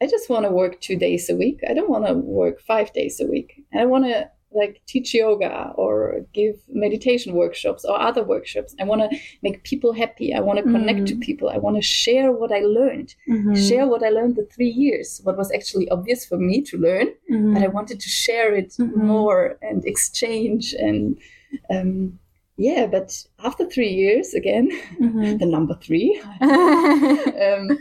[0.02, 1.62] I just want to work two days a week.
[1.68, 3.66] I don't want to work five days a week.
[3.72, 8.76] And I want to like teach yoga or give meditation workshops or other workshops.
[8.80, 10.34] I want to make people happy.
[10.34, 11.20] I want to connect Mm-hmm.
[11.20, 11.50] to people.
[11.50, 13.56] I want to share what I learned, Mhm.
[13.70, 17.08] share what I learned the three years, what was actually obvious for me to learn,
[17.30, 17.54] Mhm.
[17.54, 18.96] but I wanted to share it Mhm.
[18.96, 20.74] more and exchange.
[20.74, 21.18] And
[21.70, 22.18] um,
[22.58, 23.10] yeah, but
[23.44, 25.40] after three years, again, Mhm.
[25.42, 26.10] the number three,
[26.42, 27.78] um,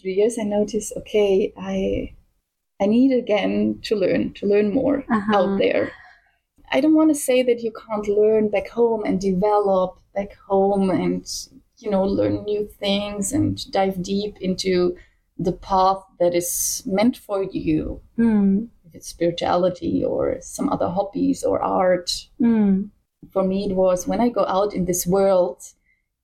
[0.00, 2.12] three years, I noticed, okay, I
[2.80, 5.36] I need again to learn, to learn more Uh-huh.
[5.36, 5.92] out there.
[6.74, 10.90] I don't want to say that you can't learn back home and develop back home
[10.90, 11.24] and
[11.78, 14.96] you know learn new things and dive deep into
[15.38, 18.68] the path that is meant for you, Mm.
[18.86, 22.28] if it's spirituality or some other hobbies or art.
[22.40, 22.90] Mm.
[23.30, 25.58] For me, it was when I go out in this world,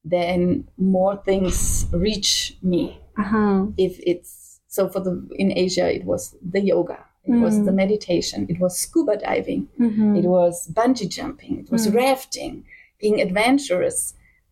[0.05, 3.67] then more things reach me Uh-huh.
[3.77, 6.99] if it's so for the in asia it was the yoga
[7.29, 7.65] it was Mm.
[7.67, 10.11] the meditation it was scuba diving Mhm.
[10.21, 11.95] it was bungee jumping it was Mm.
[12.03, 12.55] rafting
[13.03, 13.99] being adventurous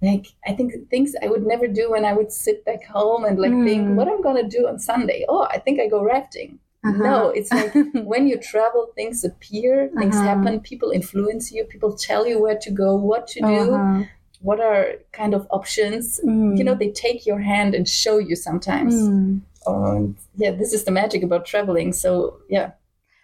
[0.09, 3.37] like i think things i would never do when i would sit back home and
[3.45, 3.95] like think Mm.
[3.97, 6.53] what i'm gonna do on sunday oh i think i go rafting
[6.89, 7.03] Uh-huh.
[7.11, 7.73] no it's like
[8.13, 10.29] when you travel things appear things Uh-huh.
[10.31, 14.03] happen people influence you people tell you where to go what to do Uh-huh.
[14.49, 14.85] what are
[15.21, 16.51] kind of options Mm.
[16.59, 19.41] you know they take your hand and show you sometimes Mm.
[19.67, 22.71] And yeah this is the magic about traveling so yeah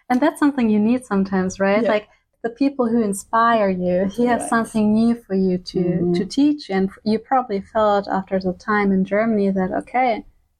[0.09, 1.83] And that's something you need sometimes, right?
[1.83, 1.93] Yeah.
[1.95, 2.07] Like
[2.45, 4.49] the people who inspire you, he has Right.
[4.55, 6.13] something new for you to Mhm.
[6.17, 10.11] to teach, and you probably felt after the time in Germany that okay,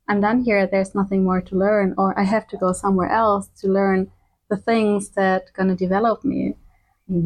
[0.10, 0.62] I'm done here.
[0.66, 4.00] There's nothing more to learn, or I have to go somewhere else to learn
[4.52, 6.42] the things that gonna develop me.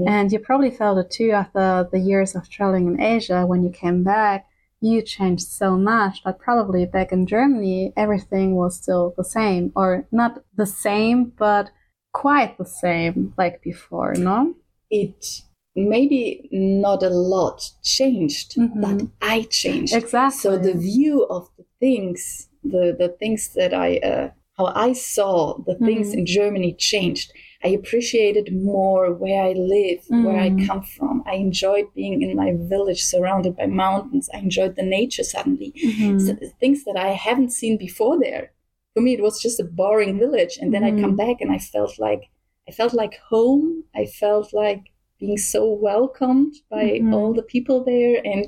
[0.06, 3.46] And you probably felt it too after the years of traveling in Asia.
[3.46, 4.40] When you came back,
[4.82, 10.08] you changed so much that probably back in Germany, everything was still the same, or
[10.12, 11.72] not the same, but
[12.14, 14.56] quite the same like before, no?
[14.90, 15.42] it
[15.76, 18.82] maybe not a lot changed Mhm.
[18.82, 20.40] but i changed Exactly.
[20.40, 25.58] so the view of the things the the things that i uh, how i saw
[25.68, 26.18] the things Mhm.
[26.20, 27.32] in germany changed
[27.64, 30.68] i appreciated more where i live where i Mm.
[30.68, 35.24] come from i enjoyed being in my village surrounded by mountains i enjoyed the nature
[35.24, 36.22] suddenly Mhm.
[36.26, 36.30] so,
[36.64, 38.46] things that I haven't seen before there.
[38.94, 41.22] For me, it was just a boring village, and then I come Mhm.
[41.24, 42.24] back and I felt like
[42.70, 43.66] I felt like home.
[44.02, 44.82] I felt like
[45.22, 47.14] being so welcomed by Mhm.
[47.16, 48.48] all the people there, and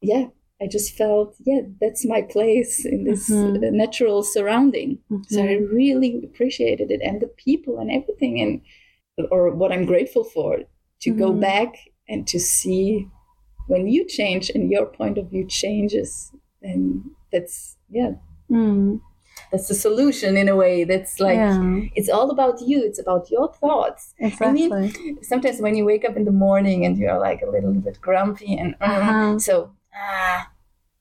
[0.00, 0.26] yeah,
[0.60, 4.98] I just felt yeah, that's my place in this uh, natural surrounding.
[5.28, 5.72] So I Mhm.
[5.72, 8.60] really appreciated it, and the people and everything, and
[9.30, 10.58] or what I'm grateful for
[11.04, 11.40] to go Mhm.
[11.40, 11.70] back
[12.08, 13.06] and to see
[13.66, 16.80] when you change and your point of view changes then
[17.32, 18.12] that's yeah
[18.50, 19.00] Mm.
[19.52, 23.30] that's the solution in a way that's like yeah, it's all about you it's about
[23.30, 24.92] your thoughts exactly.
[25.22, 28.52] sometimes when you wake up in the morning and you're like a little bit grumpy
[28.62, 29.38] and uh, Uh-huh.
[29.38, 29.54] so
[29.98, 30.50] ah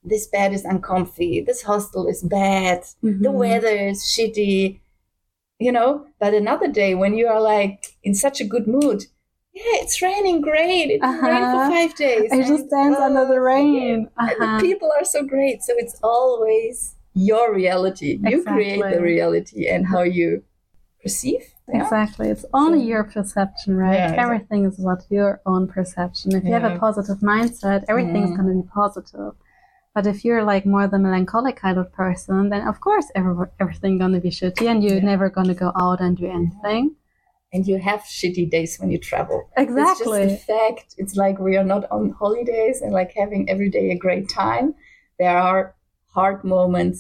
[0.04, 3.34] this bed is uncomfy this hostel is bad the Mhm.
[3.44, 4.80] weather is shitty
[5.60, 9.00] you know but another day when you are like in such a good mood
[9.54, 11.52] yeah it's raining great it Uh-huh.
[11.54, 13.74] for five days I just dance under the oh, rain.
[13.74, 14.30] yeah.
[14.30, 14.60] and the Uh-huh.
[14.68, 20.04] people are so great so it's always your reality you create the reality and how
[20.04, 20.44] you
[21.08, 21.84] perceive yeah.
[21.84, 22.26] Exactly.
[22.34, 23.98] It's only So- your perception, right?
[24.00, 24.24] Yeah, exactly.
[24.26, 26.28] Everything is about your own perception.
[26.39, 28.38] If you have a positive mindset, everything's Mhm.
[28.38, 29.34] going to be positive.
[29.96, 33.93] But if you're like more the melancholic kind of person, then of course every, everything
[34.02, 35.12] going to be shitty and you're Yeah.
[35.13, 36.84] never going to go out and do anything.
[37.54, 39.39] and you have shitty days when you travel.
[39.65, 40.22] Exactly.
[40.24, 40.88] It's just the fact.
[41.02, 44.67] It's like we are not on holidays and like having every day a great time.
[45.22, 45.62] There are
[46.17, 46.98] hard moments,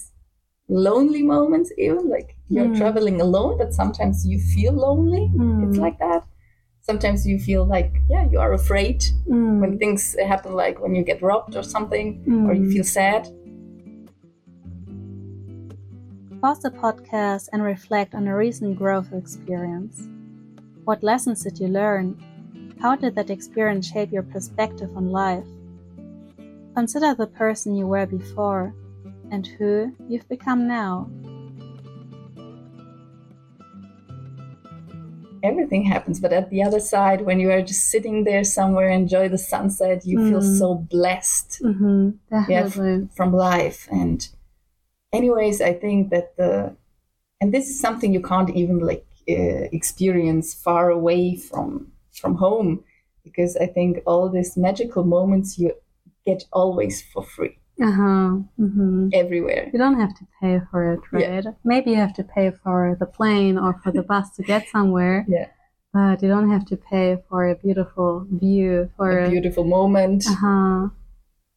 [0.69, 2.77] lonely moments, even like you're Mm.
[2.77, 5.31] traveling alone, but sometimes you feel lonely.
[5.35, 5.67] Mm.
[5.69, 6.23] It's like that.
[6.81, 9.59] Sometimes you feel like, yeah, you are afraid Mm.
[9.61, 12.73] when things happen, like when you get robbed or something, or you Mm.
[12.73, 13.27] feel sad.
[16.41, 20.07] Pause the podcast and reflect on a recent growth experience.
[20.85, 22.15] What lessons did you learn?
[22.79, 25.47] How did that experience shape your perspective on life?
[26.75, 28.73] Consider the person you were before
[29.31, 31.09] and who you've become now.
[35.43, 39.29] Everything happens, but at the other side, when you are just sitting there somewhere, enjoy
[39.29, 40.57] the sunset, you feel Mm.
[40.59, 41.61] so blessed.
[41.63, 42.09] Mm-hmm,
[42.49, 42.69] Yeah,
[43.15, 44.27] from life and
[45.13, 46.75] anyways i think that the
[47.41, 52.83] and this is something you can't even like uh, experience far away from from home
[53.23, 55.71] because i think all these magical moments you
[56.25, 58.29] get always for free Uh huh.
[58.59, 59.09] Mm-hmm.
[59.13, 61.35] everywhere You don't have to pay for it, Yeah.
[61.35, 61.45] right?
[61.63, 65.25] Maybe you have to pay for the plane or for the bus to get somewhere.
[65.37, 65.47] Yeah.
[65.93, 70.35] But you don't have to pay for a beautiful view for a beautiful moment Uh
[70.45, 70.89] huh.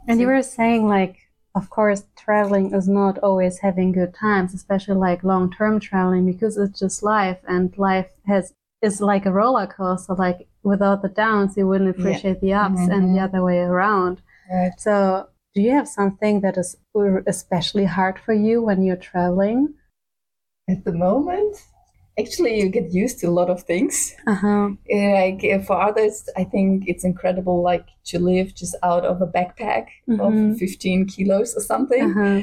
[0.08, 1.16] And you were saying like,
[1.54, 6.56] of course, traveling is not always having good times, especially like long term traveling, because
[6.56, 10.14] it's just life, and life has is like a roller coaster.
[10.14, 13.24] Like without the downs, you wouldn't appreciate the ups, and the Mhm.
[13.26, 14.22] other way around.
[14.50, 16.76] right So, do you have something that is
[17.26, 19.74] especially hard for you when you're traveling?
[20.68, 21.56] at the moment
[22.18, 24.68] actually you get used to a lot of things Uh huh.
[24.90, 29.26] like uh, for others i think it's incredible like to live just out of a
[29.26, 30.20] backpack Mhm.
[30.20, 32.42] of 15 kilos or something Uh huh.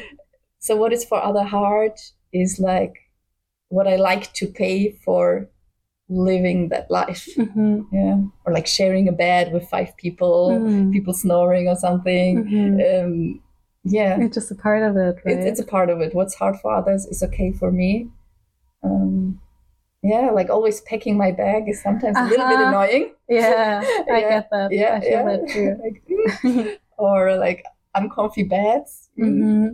[0.59, 1.93] So what is for other hard
[2.33, 2.95] is like
[3.69, 5.49] what I like to pay for
[6.09, 7.27] living that life.
[7.37, 7.81] Mm-hmm.
[7.91, 8.17] Yeah.
[8.45, 10.91] Or like sharing a bed with five people, Mm.
[10.91, 12.43] people snoring or something.
[12.45, 13.03] Mhm.
[13.03, 13.41] Um,
[13.83, 14.19] yeah.
[14.19, 15.37] It's just a part of it, right?
[15.37, 16.13] It's, it's a part of it.
[16.15, 18.09] What's hard for others is okay for me.
[18.83, 19.41] Um,
[20.03, 22.67] yeah, like always packing my bag is sometimes a little bit Uh-huh.
[22.69, 23.13] annoying.
[23.27, 24.71] yeah, I Yeah, get that.
[24.71, 25.23] Yeah, I yeah.
[25.23, 25.75] that too.
[25.83, 26.03] Like,
[26.43, 26.77] mm.
[26.97, 27.63] or like
[27.95, 29.09] uncomfy beds.
[29.19, 29.25] Mm.
[29.41, 29.67] hmm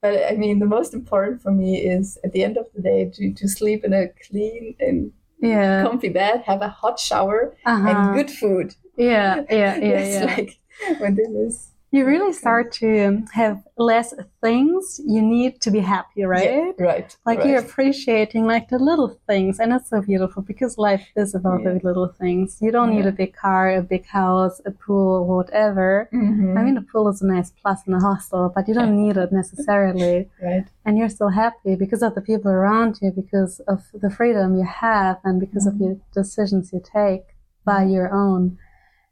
[0.00, 3.10] But I mean, the most important for me is at the end of the day
[3.14, 5.82] to, to sleep in a clean and Yeah.
[5.86, 7.88] comfy bed, have a hot shower, Uh-huh.
[7.88, 8.74] and good food.
[8.96, 10.24] Yeah, yeah, yeah, it's yeah.
[10.36, 10.58] like
[11.00, 16.22] when this is you really start to have less things you need to be happy,
[16.24, 16.44] right?
[16.50, 17.16] Yeah, right.
[17.24, 17.48] Like right.
[17.48, 21.72] you're appreciating like the little things, and it's so beautiful because life is about Yeah.
[21.74, 22.58] the little things.
[22.60, 26.08] You don't need a big car, a big house, a pool, whatever.
[26.12, 26.58] Mhm.
[26.58, 29.16] I mean, a pool is a nice plus in a hostel, but you don't need
[29.16, 30.28] it necessarily.
[30.42, 30.66] right.
[30.84, 34.64] And you're still happy because of the people around you, because of the freedom you
[34.66, 35.80] have, and because of Mhm.
[35.84, 37.24] your decisions you take
[37.64, 38.58] by your own.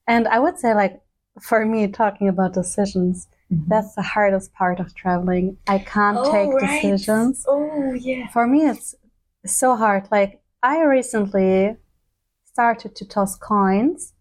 [0.06, 1.00] And I would say, like,
[1.40, 3.68] for me, talking about decisions, Mhm.
[3.68, 5.56] that's the hardest part of traveling.
[5.66, 6.60] I can't Oh, take right.
[6.68, 7.44] decisions.
[7.48, 8.26] Oh yeah.
[8.28, 8.94] For me, it's
[9.44, 10.08] so hard.
[10.10, 11.76] Like, I recently
[12.44, 14.14] started to toss coins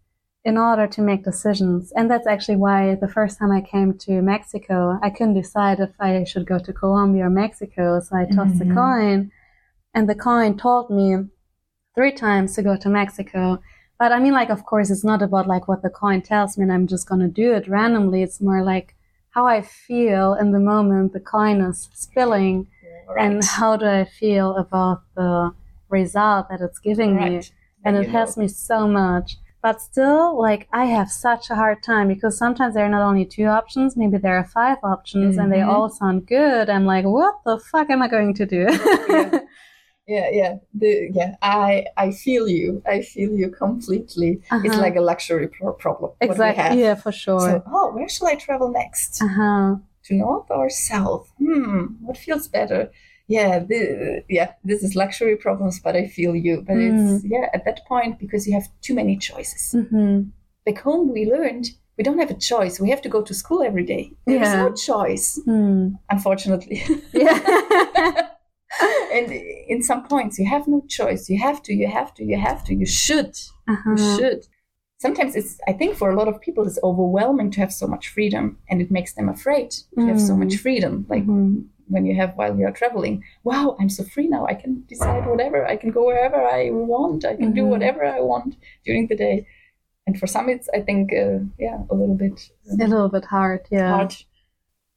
[0.44, 1.90] in order to make decisions.
[1.96, 5.90] And that's actually why the first time I came to Mexico, I couldn't decide if
[5.98, 7.98] I should go to Colombia or Mexico.
[8.00, 8.70] So I tossed Mhm.
[8.70, 9.30] a coin,
[9.94, 11.16] and the coin told me
[11.96, 13.58] three times to go to Mexico.
[13.98, 16.62] But I mean, like, of course, it's not about like what the coin tells me
[16.64, 18.22] and I'm just going to do it randomly.
[18.22, 18.94] It's more like
[19.30, 22.66] how I feel in the moment the coin is spilling
[23.08, 23.24] Right.
[23.24, 25.52] and how do I feel about the
[25.88, 27.22] result that it's giving me.
[27.36, 27.52] right.
[27.84, 28.42] And it helps know.
[28.42, 29.36] me so much.
[29.62, 33.24] But still, like, I have such a hard time because sometimes there are not only
[33.24, 35.68] two options, maybe there are five options and they Mhm.
[35.68, 36.68] all sound good.
[36.68, 38.66] I'm like, what the fuck am I going to do?
[39.08, 39.38] Yeah.
[40.06, 41.34] Yeah, yeah, the, yeah.
[41.42, 42.80] I I feel you.
[42.86, 44.30] I feel you completely.
[44.40, 44.80] It's Uh-huh.
[44.86, 46.12] like a luxury pro- problem.
[46.12, 46.48] what we have.
[46.48, 46.80] exactly.
[46.80, 47.40] Yeah, for sure.
[47.40, 49.20] So, oh, where shall I travel next?
[49.22, 49.76] uh huh.
[50.04, 51.26] to north or south?
[51.38, 52.90] Hmm, what feels better?
[53.28, 56.62] Yeah, the, yeah, this is luxury problems, but I feel you.
[56.66, 59.72] But it's yeah, at that point because you have too many choices.
[59.72, 60.22] hmm
[60.64, 61.64] Back home, we learned
[61.98, 62.78] we don't have a choice.
[62.80, 64.12] We have to go to school every day.
[64.26, 64.62] There's Yeah.
[64.64, 65.98] no choice, Mm.
[66.10, 66.78] unfortunately.
[67.12, 67.38] Yeah.
[69.12, 71.28] and in some points, you have no choice.
[71.30, 71.72] You have to.
[71.74, 72.24] You have to.
[72.24, 72.74] You have to.
[72.74, 73.34] You should.
[73.68, 73.90] uh-huh.
[73.90, 74.46] You should.
[74.98, 75.58] Sometimes it's.
[75.68, 78.80] I think for a lot of people, it's overwhelming to have so much freedom, and
[78.80, 80.38] it makes them afraid to have so Mm.
[80.44, 81.06] much freedom.
[81.08, 81.64] Like Mhm.
[81.88, 85.58] when you have while you're traveling wow i'm so free now i can decide whatever
[85.72, 87.68] i can go wherever i want i can do Mhm.
[87.72, 88.56] whatever i want
[88.86, 89.36] during the day
[90.04, 92.38] and for some it's i think uh, yeah a little bit
[92.72, 93.60] um, A little bit hard.
[93.70, 93.90] Yeah.
[93.96, 94.12] hard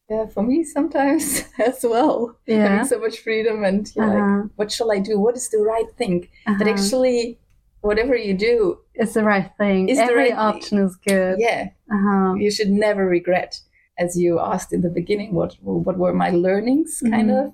[0.10, 2.68] yeah for me sometimes as well Yeah.
[2.68, 4.44] having so much freedom and you're like Uh-huh.
[4.56, 6.74] what shall i do what is the right thing but Uh-huh.
[6.74, 7.40] actually
[7.82, 9.88] whatever you do it's the right thing.
[9.90, 10.56] It's the Every right thing.
[10.56, 11.36] option is good.
[11.40, 11.62] yeah
[11.96, 12.34] Uh-huh.
[12.44, 13.52] you should never regret
[13.98, 17.40] as you asked in the beginning what what were my learnings kind Mhm.
[17.42, 17.54] of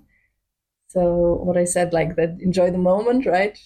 [0.87, 1.01] so
[1.45, 3.57] what i said like that enjoy the moment right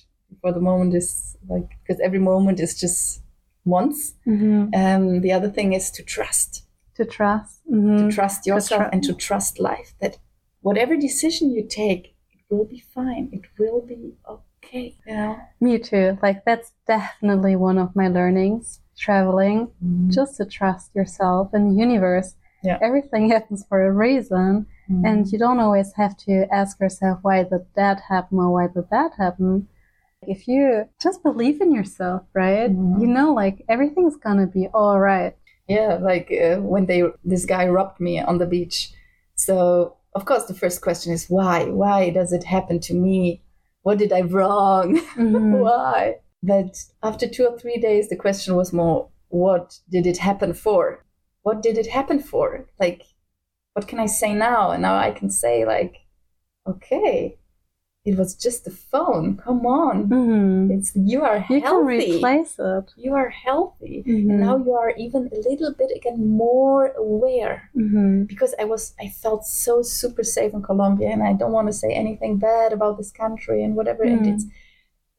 [0.42, 1.10] for the moment is
[1.54, 3.22] like because every moment is just
[3.66, 4.60] once Mhm.
[4.82, 6.52] um the other thing is to trust
[7.00, 7.56] To trust.
[7.72, 7.98] Mhm.
[8.00, 10.14] to trust yourself tru- and to trust life that
[10.68, 12.04] whatever decision you take
[12.36, 14.02] it will be fine it will be
[14.36, 15.36] okay you know
[15.66, 16.08] Me too.
[16.26, 18.66] Like that's definitely one of my learnings.
[19.06, 19.60] Traveling,
[20.18, 22.30] just to trust yourself and the universe.
[22.68, 22.78] Yeah.
[22.88, 24.50] Everything happens for a reason,
[24.92, 25.04] Mhm.
[25.10, 28.88] and you don't always have to ask yourself why did that happen or why did
[28.96, 29.52] that happen.
[30.34, 30.64] If you
[31.06, 32.70] just believe in yourself, right?
[32.76, 33.00] Mhm.
[33.02, 35.34] You know, like everything's gonna be all right.
[35.70, 38.92] Yeah, like uh, when they this guy robbed me on the beach.
[39.36, 41.66] So of course the first question is why?
[41.66, 43.44] Why does it happen to me?
[43.84, 45.00] What did I wrong?
[45.16, 45.60] Mhm.
[45.62, 46.18] why?
[46.44, 51.06] But after two or three days, the question was more, what did it happen for?
[51.44, 52.68] What did it happen for?
[52.80, 53.04] Like,
[53.74, 54.72] what can I say now?
[54.72, 55.98] And now I can say like,
[56.68, 57.39] okay,
[58.06, 59.36] it was just the phone.
[59.38, 60.72] Come on, Mhm.
[60.76, 62.14] it's you are You can healthy.
[62.14, 62.86] replace it.
[62.96, 64.30] you are healthy Mhm.
[64.30, 68.26] and now you are even a little bit again more aware Mhm.
[68.28, 71.74] because i was i felt so super safe in colombia and i don't want to
[71.84, 74.32] say anything bad about this country and whatever and Mm.
[74.34, 74.46] it's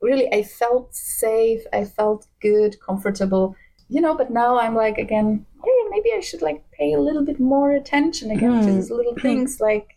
[0.07, 3.47] really i felt safe i felt good comfortable
[3.95, 5.28] you know but now i'm like again
[5.64, 8.74] hey maybe i should like pay a little bit more attention again to Mm.
[8.76, 9.89] these little things like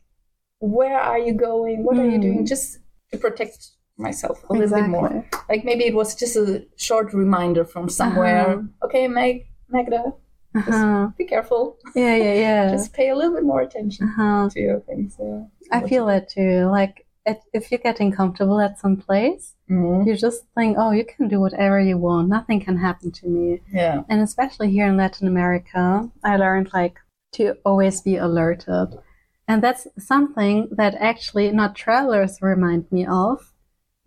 [0.78, 2.48] where are you going what are you doing Mm.
[2.48, 2.80] just
[3.12, 3.60] to protect
[3.98, 5.12] myself a little bit more
[5.50, 8.48] like maybe it was just a short reminder from somewhere.
[8.48, 8.86] Uh-huh.
[8.86, 9.36] Okay, Meg,
[9.70, 10.04] Magda,
[10.56, 11.10] Uh-huh.
[11.18, 11.78] be careful.
[11.96, 12.64] Yeah, yeah, yeah.
[12.76, 14.50] Just pay a little bit more attention uh-huh.
[14.54, 15.12] to your things.
[15.20, 15.42] Yeah.
[15.78, 16.56] I feel that too.
[16.80, 16.96] Like
[17.58, 20.06] if you're getting comfortable at some place, Mhm.
[20.08, 22.26] you just think, oh, you can do whatever you want.
[22.38, 23.46] Nothing can happen to me.
[23.82, 23.98] Yeah.
[24.10, 25.84] And especially here in Latin America,
[26.24, 26.96] I learned like
[27.38, 28.88] to always be alerted.
[29.54, 33.54] And that's something that actually not travelers remind me of,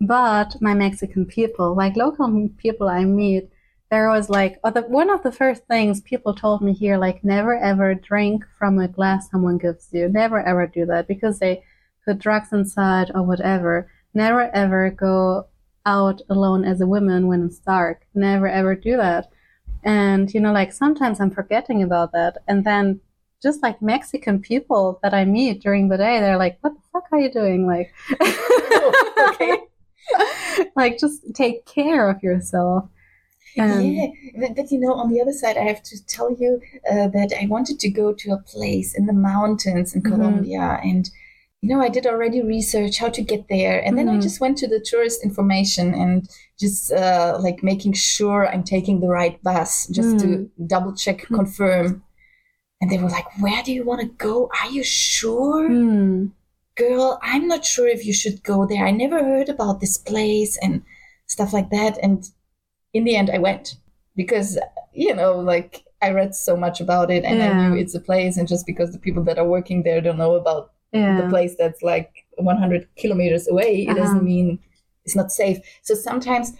[0.01, 3.49] but my Mexican people, like local people I meet.
[3.89, 7.23] There was like, or the, one of the first things people told me here, like,
[7.23, 10.09] never ever drink from a glass someone gives you.
[10.09, 11.63] Never ever do that because they
[12.03, 13.89] put drugs inside or whatever.
[14.13, 15.47] Never ever go
[15.85, 18.01] out alone as a woman when it's dark.
[18.13, 19.31] Never ever do that.
[19.81, 22.39] And, you know, like sometimes I'm forgetting about that.
[22.49, 22.99] And then
[23.41, 27.03] just like Mexican people that I meet during the day, they're like, what the fuck
[27.11, 27.67] are you doing?
[27.67, 27.93] Like,
[29.29, 29.57] okay.
[30.75, 32.89] like just take care of yourself.
[33.57, 34.07] And yeah,
[34.39, 36.61] but, but you know, on the other side, I have to tell you
[36.91, 40.09] uh, that I wanted to go to a place in the mountains in Mhm.
[40.09, 41.09] Colombia, and
[41.61, 44.21] you know, I did already research how to get there, and then I Mhm.
[44.21, 46.29] just went to the tourist information and
[46.59, 51.35] just uh, like making sure I'm taking the right bus, just to double check, Mm.
[51.35, 52.03] confirm.
[52.79, 54.49] And they were like, "Where do you want to go?
[54.61, 56.27] Are you sure?" Hmm.
[56.75, 58.85] girl, I'm not sure if you should go there.
[58.85, 60.83] I never heard about this place and
[61.25, 61.97] stuff like that.
[62.03, 62.29] And
[62.93, 63.77] in the end, I went
[64.15, 64.59] because,
[64.93, 68.37] you know, like I read so much about it and I knew it's a place.
[68.37, 71.19] And just because the people that are working there don't know about yeah.
[71.19, 73.99] the place that's like 100 kilometers away, it Uh-huh.
[74.01, 74.59] doesn't mean
[75.03, 75.57] it's not safe.
[75.81, 76.53] So sometimes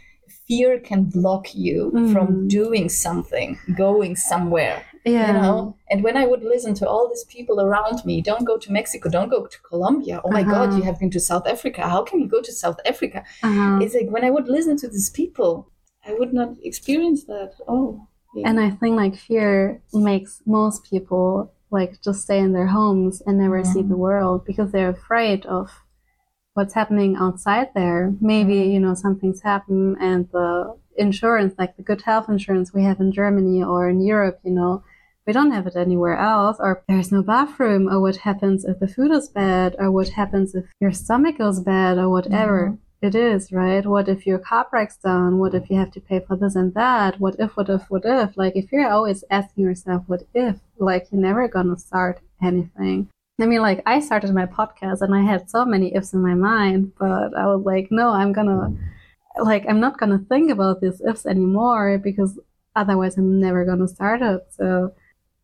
[0.48, 2.12] fear can block you Mm.
[2.14, 5.28] from doing something, going somewhere yeah.
[5.28, 8.58] you know and when i would listen to all these people around me don't go
[8.58, 10.78] to mexico don't go to colombia oh my god Uh-huh.
[10.78, 13.80] you have been to south africa how can you go to south africa Uh-huh.
[13.84, 15.52] it's like when i would listen to these people
[16.10, 17.88] i would not experience that oh
[18.36, 18.50] yeah.
[18.50, 23.34] And I think like fear makes most people like just stay in their homes and
[23.38, 23.90] never see Mhm.
[23.94, 25.66] the world because they're afraid of
[26.56, 28.14] what's happening outside there.
[28.34, 33.00] Maybe, you know, something's happened and the insurance, like the good health insurance we have
[33.00, 34.84] in Germany or in Europe, you know,
[35.28, 38.88] we don't have it anywhere else, or there's no bathroom, or what happens if the
[38.88, 42.78] food is bad, or what happens if your stomach goes bad, or whatever Mhm.
[43.02, 43.86] it is, right?
[43.86, 45.38] What if your car breaks down?
[45.38, 47.20] What if you have to pay for this and that?
[47.20, 48.38] What if, what if, what if?
[48.38, 53.10] Like, if you're always asking yourself, what if, like, you're never gonna start anything.
[53.40, 56.34] I mean, like, I started my podcast and I had so many ifs in my
[56.36, 58.72] mind, but I was like, no, I'm gonna,
[59.44, 62.40] like, I'm not gonna think about these ifs anymore because
[62.78, 64.42] otherwise I'm never gonna start it.
[64.52, 64.92] So,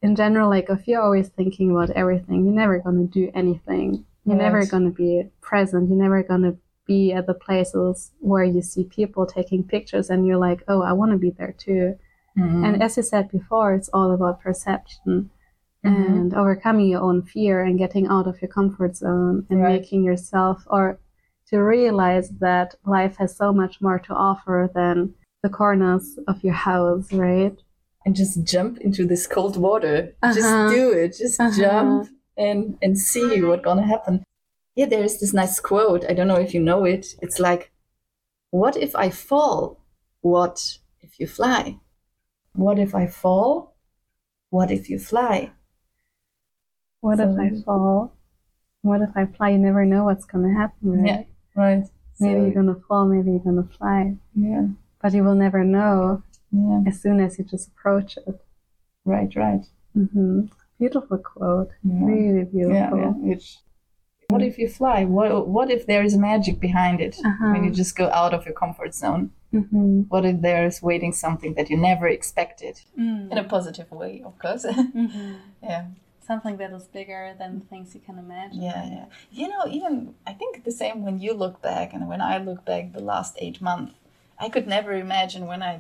[0.04, 4.06] in general, like, if you're always thinking about everything, you're never gonna do anything.
[4.26, 5.90] You're never gonna be present.
[5.90, 10.38] You're never gonna be at the places where you see people taking pictures and you're
[10.50, 11.96] like, oh, I want to be there too.
[12.38, 12.66] Mhm.
[12.66, 15.30] And as you said before, it's all about perception
[15.86, 16.06] Mhm.
[16.18, 19.80] and overcoming your own fear and getting out of your comfort zone and Right.
[19.80, 21.00] making yourself or
[21.50, 26.54] to realize that life has so much more to offer than the corners of your
[26.70, 27.58] house, right?
[28.06, 30.14] And just jump into this cold water.
[30.22, 30.34] Uh-huh.
[30.34, 31.16] Just do it.
[31.18, 31.58] Just Uh-huh.
[31.62, 34.24] jump and and see what's gonna happen.
[34.76, 36.04] Yeah, there is this nice quote.
[36.10, 37.06] I don't know if you know it.
[37.22, 37.72] It's like,
[38.52, 39.80] "What if I fall?
[40.22, 41.80] What if you fly?
[42.56, 43.74] What if I fall?
[44.50, 45.52] What if you fly?"
[47.02, 48.14] What if I fall?
[48.82, 49.50] What if I fly?
[49.52, 51.08] You never know what's gonna happen, right?
[51.08, 51.24] Yeah,
[51.56, 51.84] right.
[52.20, 54.16] Maybe So, you're gonna fall, maybe you're gonna fly.
[54.36, 54.68] yeah,
[55.02, 56.24] But you will never know
[56.54, 58.38] yeah, as soon as you just approach it.
[59.06, 59.66] right, right.
[59.94, 60.42] hmm
[60.80, 61.72] Beautiful quote.
[61.84, 62.06] Yeah.
[62.06, 62.98] Really beautiful.
[63.00, 63.32] yeah.
[63.34, 63.62] It's,
[64.30, 65.06] what if you fly?
[65.06, 67.52] What what if there is magic behind it Uh-huh.
[67.54, 69.24] when you just go out of your comfort zone?
[69.52, 72.76] hmm What if there is waiting something that you never expected?
[73.00, 73.32] Mm.
[73.32, 74.66] In a positive way, of course.
[74.94, 75.34] hmm
[75.70, 75.84] yeah,
[76.32, 78.62] Something that is bigger than things you can imagine.
[78.64, 79.06] yeah, yeah.
[79.40, 79.94] You know, even
[80.32, 83.34] I think the same when you look back and when I look back the last
[83.46, 83.94] eight months,
[84.44, 85.74] I could never imagine when I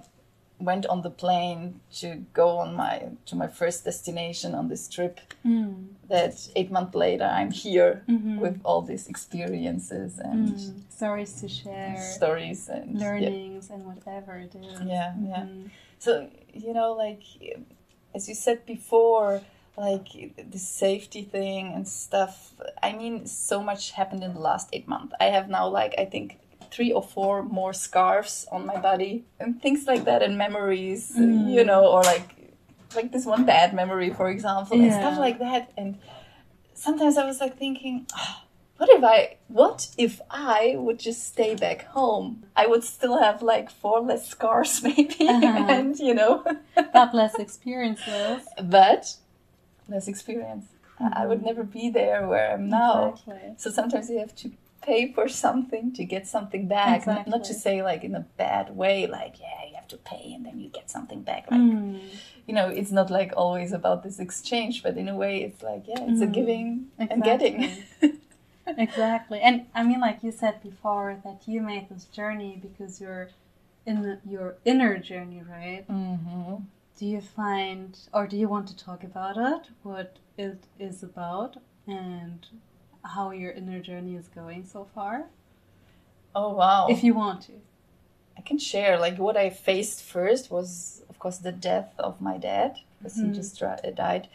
[0.59, 5.19] went on the plane to go on my to my first destination on this trip
[5.45, 5.87] Mm.
[6.07, 8.39] that eight months later I'm here Mhm.
[8.39, 10.81] with all these experiences and Mm.
[10.89, 13.05] Stories to share, stories and yeah.
[13.07, 14.79] learnings, and whatever it is.
[14.81, 15.43] Yeah, yeah.
[15.45, 15.69] Mhm.
[15.99, 17.23] So you know, like
[18.15, 19.41] as you said before,
[19.75, 20.07] like
[20.51, 22.53] the safety thing and stuff.
[22.81, 25.13] I mean, so much happened in the last eight months.
[25.19, 26.37] I have now like I think
[26.73, 31.53] three or four more scarves on my body and things like that and memories, Mm.
[31.55, 32.27] you know, or like
[32.97, 35.63] like this one bad memory, for example, and stuff like that.
[35.81, 35.89] And
[36.85, 37.95] sometimes I was like thinking.
[38.15, 38.43] "Ah,
[38.77, 39.17] what if I
[39.59, 42.27] what if I would just stay back home?
[42.55, 45.73] I would still have like four less scars maybe Uh-huh.
[45.77, 46.33] and you know
[46.93, 48.41] But less experiences.
[48.77, 49.03] but
[49.93, 50.65] less experience.
[50.99, 51.47] I I would Mhm.
[51.49, 52.97] never be there where I'm now.
[53.09, 53.45] Exactly.
[53.61, 54.47] So sometimes you have to
[54.83, 57.07] pay for something to get something back.
[57.07, 60.25] Not- Not to say like in a bad way, like yeah, you have to pay
[60.35, 61.43] and then you get something back.
[61.51, 61.99] Like Mm.
[62.47, 65.83] you know, it's not like always about this exchange, but in a way, it's like
[65.91, 66.33] yeah, it's a Mm.
[66.39, 66.67] giving
[66.99, 67.57] and getting.
[68.67, 69.39] exactly.
[69.41, 73.29] And I mean, like you said before, that you made this journey because you're
[73.85, 75.83] in your inner journey, right?
[75.87, 76.55] hmm
[76.99, 79.63] Do you find, or do you want to talk about it?
[79.83, 81.57] What it is about,
[81.87, 82.39] and
[83.03, 85.25] how your inner journey is going so far?
[86.35, 86.87] Oh wow!
[86.89, 87.53] If you want to.
[88.37, 92.37] I can share like what I faced first was of course the death of my
[92.37, 93.25] dad because Mhm.
[93.27, 93.61] he just
[93.95, 94.27] died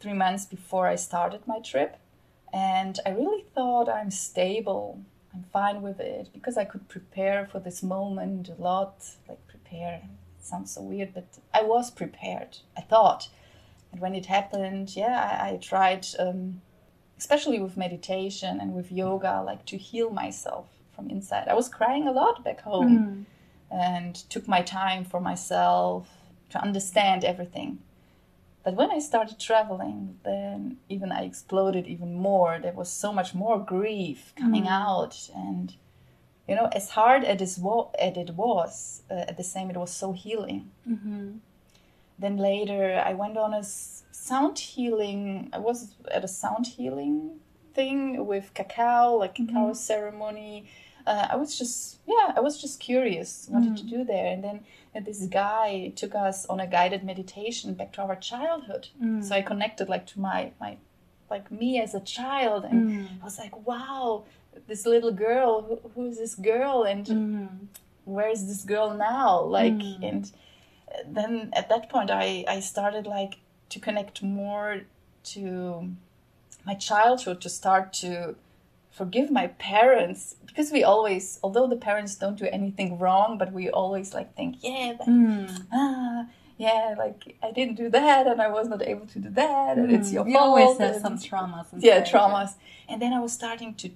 [0.00, 1.96] three months before I started my trip,
[2.52, 5.00] and I really thought I'm stable,
[5.32, 8.94] I'm fine with it because I could prepare for this moment a lot.
[9.28, 9.94] Like prepare
[10.38, 12.58] it sounds so weird, but I was prepared.
[12.76, 13.28] I thought,
[13.92, 16.60] and when it happened, yeah, I, I tried, um,
[17.18, 21.48] especially with meditation and with yoga, like to heal myself from inside.
[21.48, 23.24] I was crying a lot back home Mm.
[23.70, 26.08] and took my time for myself
[26.50, 27.78] to understand everything.
[28.62, 32.58] But when I started traveling, then even I exploded even more.
[32.58, 34.70] There was so much more grief coming Mm.
[34.86, 35.74] out, and
[36.48, 39.90] you know, as hard as it was, it was uh, at the same, it was
[39.90, 40.70] so healing.
[40.88, 41.38] Mm-hmm.
[42.18, 43.64] Then later, I went on a
[44.14, 45.48] sound healing.
[45.52, 47.40] I was at a sound healing
[47.74, 49.76] thing with cacao, like cacao Mhm.
[49.76, 50.66] ceremony.
[51.06, 53.90] Uh, I was just, yeah, I was just curious, wanted to Mm.
[53.90, 54.26] do there.
[54.32, 58.88] And then uh, this guy took us on a guided meditation back to our childhood.
[59.02, 59.22] Mm.
[59.22, 60.76] So I connected like to my my,
[61.28, 63.20] like me as a child, and Mm.
[63.20, 64.24] I was like, wow,
[64.68, 65.50] this little girl.
[65.66, 66.84] Who, who is this girl?
[66.92, 67.48] And Mm.
[68.04, 70.08] where is this girl now like Mm.
[70.08, 70.22] and
[71.16, 73.34] then at that point i i started like
[73.70, 74.80] to connect more
[75.24, 75.90] to
[76.64, 78.34] my childhood to start to
[78.90, 83.68] forgive my parents because we always although the parents don't do anything wrong but we
[83.68, 85.66] always like think yeah that, Mm.
[85.72, 86.26] ah
[86.58, 89.90] yeah like i didn't do that and i was not able to do that and
[89.90, 90.12] it's Mm.
[90.16, 91.66] your We fault always have some traumas.
[91.88, 92.52] yeah traumas
[92.88, 93.90] and then i was starting to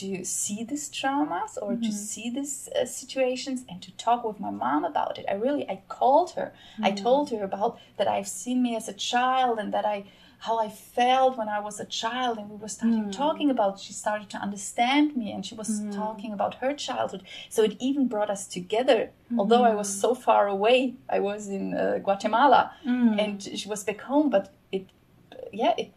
[0.00, 1.92] to see these traumas or to Mhm.
[2.10, 5.76] see these uh, situations and to talk with my mom about it i really i
[5.98, 6.48] called her
[6.88, 6.96] i Mm.
[7.06, 9.98] told her about that i've seen me as a child and that i
[10.46, 13.12] how i felt when i was a child and we were starting Mm.
[13.24, 15.92] talking about she started to understand me and she was Mm.
[16.02, 17.22] talking about her childhood
[17.54, 19.00] so it even brought us together
[19.38, 20.78] although i was so far away
[21.16, 23.14] i was in uh, guatemala Mm.
[23.22, 24.44] and she was back home but
[24.76, 24.84] it
[25.62, 25.90] yeah it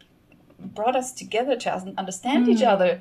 [0.78, 1.68] brought us together to
[2.02, 2.72] understand each Mm.
[2.74, 2.92] other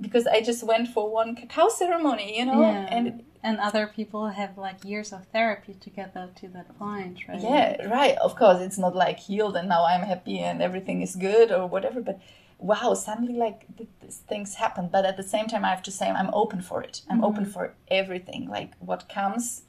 [0.00, 2.86] because i just went for one cacao ceremony you know Yeah.
[2.96, 7.18] and and other people have like years of therapy to get that to that point,
[7.28, 7.40] right?
[7.40, 11.14] yeah right of course it's not like healed and now i'm happy and everything is
[11.16, 12.18] good or whatever but
[12.58, 13.88] wow suddenly like th-
[14.28, 17.02] things happen but at the same time i have to say i'm open for it
[17.10, 17.52] i'm open Mhm.
[17.52, 19.62] for everything like what comes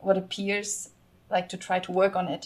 [0.00, 0.90] what appears
[1.30, 2.44] like to try to work on it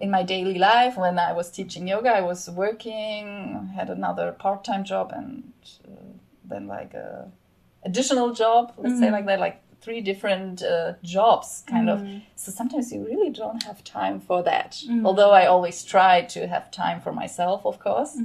[0.00, 4.82] in my daily life when i was teaching yoga i was working had another part-time
[4.84, 5.52] job and
[5.86, 5.90] uh,
[6.44, 7.30] then like a
[7.84, 8.72] additional job.
[8.76, 12.02] Let's say like that like three different uh, jobs kind of.
[12.36, 14.82] So sometimes you really don't have time for that.
[15.04, 18.16] Although i always try to have time for myself of course.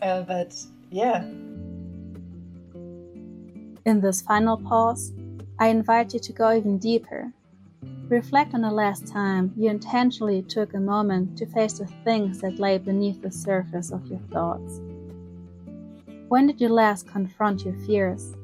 [0.00, 0.54] Uh, but
[0.90, 1.22] yeah.
[3.84, 5.12] In this final pause,
[5.58, 7.32] I invite you to go even deeper.
[8.08, 12.58] Reflect on the last time you intentionally took a moment to face the things that
[12.58, 14.80] lay beneath the surface of your thoughts.
[16.28, 18.34] When did you last confront your fears,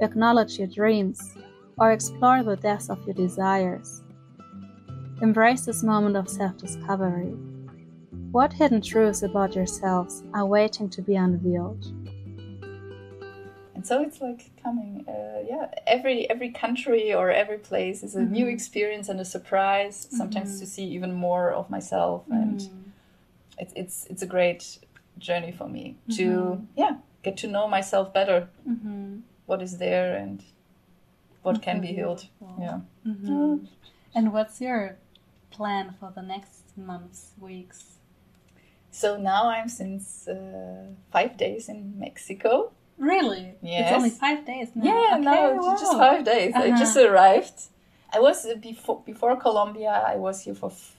[0.00, 1.20] acknowledge your dreams,
[1.78, 4.02] or explore the depths of your desires?
[5.22, 7.32] Embrace this moment of self discovery.
[8.32, 11.86] What hidden truths about yourselves are waiting to be unveiled?
[13.78, 18.20] and so it's like coming uh, yeah every every country or every place is a
[18.20, 18.52] new mm-hmm.
[18.52, 20.58] experience and a surprise sometimes mm-hmm.
[20.58, 22.70] to see even more of myself and mm.
[23.58, 24.78] it's it's it's a great
[25.18, 26.64] journey for me to mm-hmm.
[26.76, 28.48] yeah get to know myself better
[29.46, 30.42] what is there and
[31.42, 32.26] what can be healed
[32.60, 32.80] yeah
[34.14, 34.96] And what's your
[35.50, 37.80] plan for the next months, weeks?
[38.90, 43.54] so now i'm since uh, five days in mexico Really?
[43.62, 43.80] Yes.
[43.90, 44.84] It's only five days now.
[44.84, 46.52] Yeah, Okay, no, it's just five days.
[46.56, 47.08] I just Uh-huh.
[47.12, 47.58] arrived.
[48.16, 49.92] I was uh, before before Colombia.
[50.14, 50.96] I was here for f-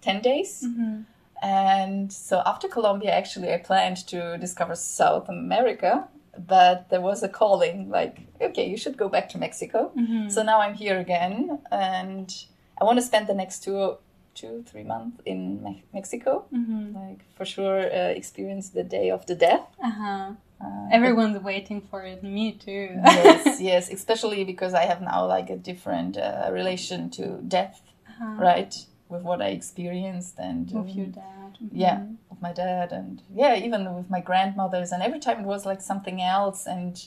[0.00, 1.02] ten days, Mm-hmm.
[1.42, 6.08] And so after Colombia, actually, I planned to discover South America,
[6.38, 9.90] but there was a calling like, okay, you should go back to Mexico.
[9.96, 10.28] Mm-hmm.
[10.28, 12.32] So now I'm here again, and
[12.80, 13.96] I want to spend the next two,
[14.34, 16.44] two, three months in Me- Mexico.
[16.52, 16.94] Mm-hmm.
[16.96, 19.66] Like for sure, uh, experience the day of the death.
[19.82, 20.32] Uh-huh.
[20.58, 22.22] Uh, Everyone's waiting for it.
[22.22, 22.88] Me too.
[23.04, 28.36] yes, yes, especially because I have now like a different uh, relation to death, Uh-huh.
[28.42, 28.74] right?
[29.08, 31.58] With what I experienced and With um, your dad.
[31.70, 32.16] yeah, Mhm.
[32.30, 35.80] with my dad and yeah, even with my grandmothers, and every time it was like
[35.80, 37.06] something else, and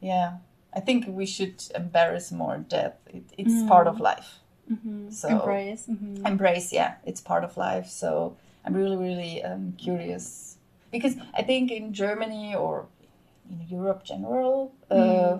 [0.00, 0.36] yeah,
[0.74, 2.96] I think we should embarrass more death.
[3.08, 4.40] It, it's part of life.
[4.70, 5.10] Mhm.
[5.12, 5.86] So- Embrace.
[5.88, 6.26] Mhm.
[6.26, 7.88] Embrace, yeah, it's part of life.
[7.88, 10.58] So I'm really, really um, curious
[10.90, 12.86] because I think in Germany or
[13.50, 15.38] in Europe general, uh,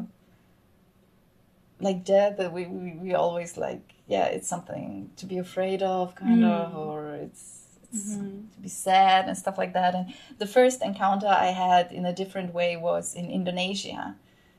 [1.81, 6.15] like death, uh, we, we we always like yeah, it's something to be afraid of,
[6.15, 7.63] kind of, or it's.
[7.93, 8.17] it's
[8.55, 9.95] To be sad and stuff like that.
[9.95, 14.15] And the first encounter I had in a different way was in Indonesia.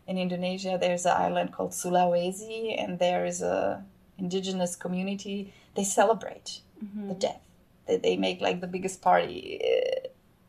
[0.07, 3.83] In Indonesia, there's an island called Sulawesi, and there is a
[4.17, 5.53] indigenous community.
[5.75, 6.61] They celebrate
[7.07, 7.41] the death.
[7.85, 10.07] They, they make like the biggest party uh,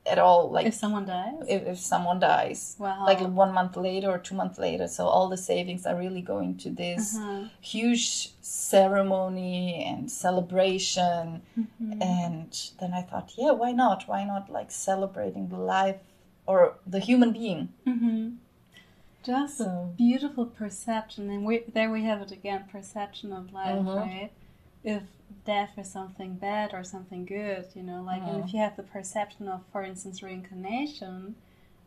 [0.08, 0.50] at all.
[0.50, 1.34] Like If someone dies.
[1.48, 3.04] if, if someone dies Wow.
[3.06, 6.56] like one month later or two months later so all the savings are really going
[6.64, 7.44] to this Uh-huh.
[7.60, 8.04] huge
[8.40, 12.02] ceremony and celebration Mm-hmm.
[12.02, 12.50] and
[12.80, 16.00] then i thought yeah why not why not like celebrating the life
[16.46, 16.58] or
[16.94, 18.28] the human being Mm-hmm.
[19.24, 23.76] Just a So- beautiful perception, and we, there we have it again: perception of life,
[23.84, 23.96] Mhm.
[23.96, 24.30] right?
[24.94, 25.02] If
[25.44, 28.48] death is something bad or something good, you know, like, and Mm-hmm.
[28.48, 31.34] if you have the perception of, for instance, reincarnation,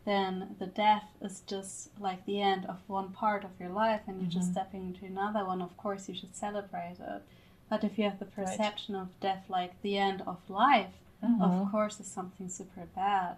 [0.04, 4.20] then the death is just like the end of one part of your life, and
[4.20, 4.52] you're just Mm-hmm.
[4.52, 5.60] stepping into another one.
[5.62, 7.22] Of course, you should celebrate it.
[7.70, 10.94] But if you have the perception of death like the end of life,
[11.40, 13.36] of course, it's something super bad.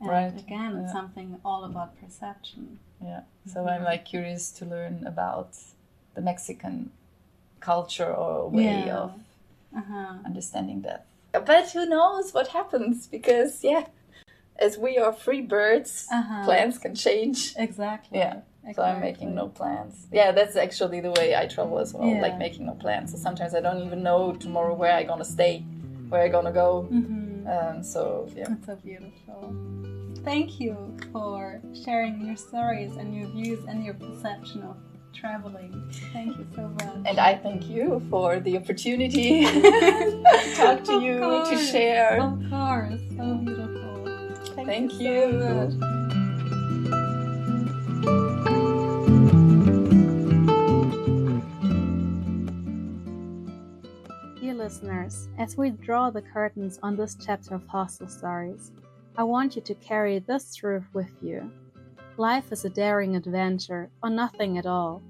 [0.00, 0.10] And Mm-hmm.
[0.10, 2.78] Right, again, it's something all about perception.
[3.10, 3.22] yeah
[3.52, 5.50] so i'm like curious to learn about
[6.14, 6.90] the mexican
[7.62, 8.96] culture or way Yeah.
[9.02, 9.10] of
[9.74, 10.14] Uh-huh.
[10.24, 11.04] understanding death.
[11.32, 13.06] But who knows what happens?
[13.06, 13.84] Because yeah,
[14.58, 16.44] as we are free birds, Uh-huh.
[16.44, 17.54] plans can change.
[17.56, 18.18] Exactly.
[18.18, 18.40] Yeah.
[18.74, 20.06] So I'm making no plans.
[20.12, 22.08] Yeah, that's actually the way I travel as well.
[22.08, 22.22] Yeah.
[22.22, 23.10] Like making no plans.
[23.12, 25.64] So sometimes I don't even know tomorrow where I'm gonna stay,
[26.10, 26.82] where I'm gonna go.
[26.82, 28.52] hmm Um, so yeah.
[28.54, 29.42] It's so beautiful.
[30.24, 30.76] Thank you
[31.12, 34.76] for sharing your stories and your views and your perception of
[35.12, 35.90] traveling.
[36.12, 37.06] Thank you so much.
[37.06, 42.20] And I thank you for the opportunity to talk to Of you, to share.
[42.20, 43.00] Of course.
[43.16, 43.82] So beautiful.
[44.54, 45.28] Thank, Thank so you.
[45.32, 46.02] much.
[54.40, 58.72] Dear listeners, as we draw the curtains on this chapter of Hostel Stories,
[59.16, 61.50] I want you to carry this truth with you.
[62.18, 65.02] Life is a daring adventure, or nothing at all.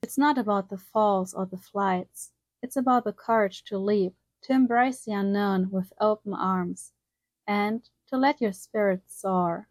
[0.00, 2.30] It's not about the falls or the flights,
[2.62, 6.92] it's about the courage to leap, to embrace the unknown with open arms,
[7.48, 9.66] and to let your spirit soar.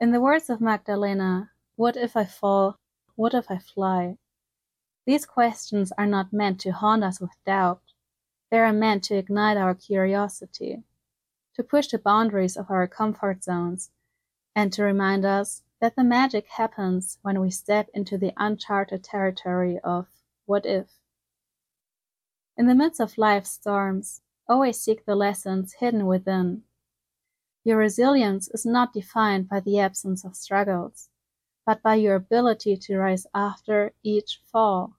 [0.00, 2.76] In the words of Magdalena, what if I fall?
[3.14, 4.16] What if I fly?
[5.06, 7.82] These questions are not meant to haunt us with doubt.
[8.50, 10.82] They are meant to ignite our curiosity,
[11.54, 13.90] to push the boundaries of our comfort zones,
[14.54, 19.78] and to remind us that the magic happens when we step into the uncharted territory
[19.84, 20.06] of
[20.46, 20.88] what if.
[22.56, 26.62] In the midst of life's storms, always seek the lessons hidden within.
[27.64, 31.10] Your resilience is not defined by the absence of struggles,
[31.66, 34.96] but by your ability to rise after each fall.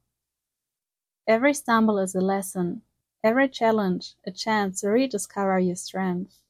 [1.27, 2.83] Every stumble is a lesson,
[3.23, 6.41] every challenge a chance to rediscover your strength.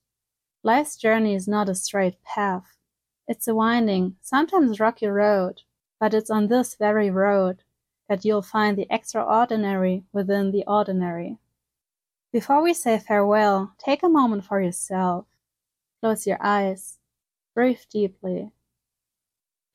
[0.62, 2.79] Life's journey is not a straight path.
[3.30, 5.62] It's a winding, sometimes rocky road,
[6.00, 7.62] but it's on this very road
[8.08, 11.38] that you'll find the extraordinary within the ordinary.
[12.34, 15.28] Before we say farewell, take a moment for yourself.
[16.02, 16.98] Close your eyes,
[17.54, 18.50] breathe deeply,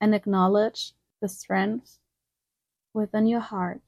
[0.01, 1.99] and acknowledge the strength
[2.93, 3.83] within your heart.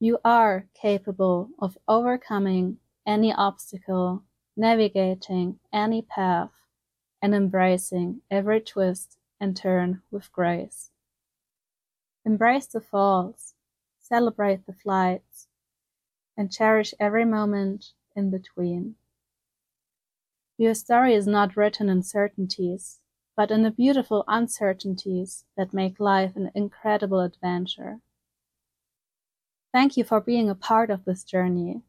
[0.00, 4.24] You are capable of overcoming any obstacle,
[4.56, 6.50] navigating any path,
[7.24, 10.90] and embracing every twist and turn with grace.
[12.22, 13.54] Embrace the falls,
[13.98, 15.48] celebrate the flights,
[16.36, 18.96] and cherish every moment in between.
[20.58, 23.00] Your story is not written in certainties,
[23.34, 28.00] but in the beautiful uncertainties that make life an incredible adventure.
[29.72, 31.80] Thank you for being a part of this journey,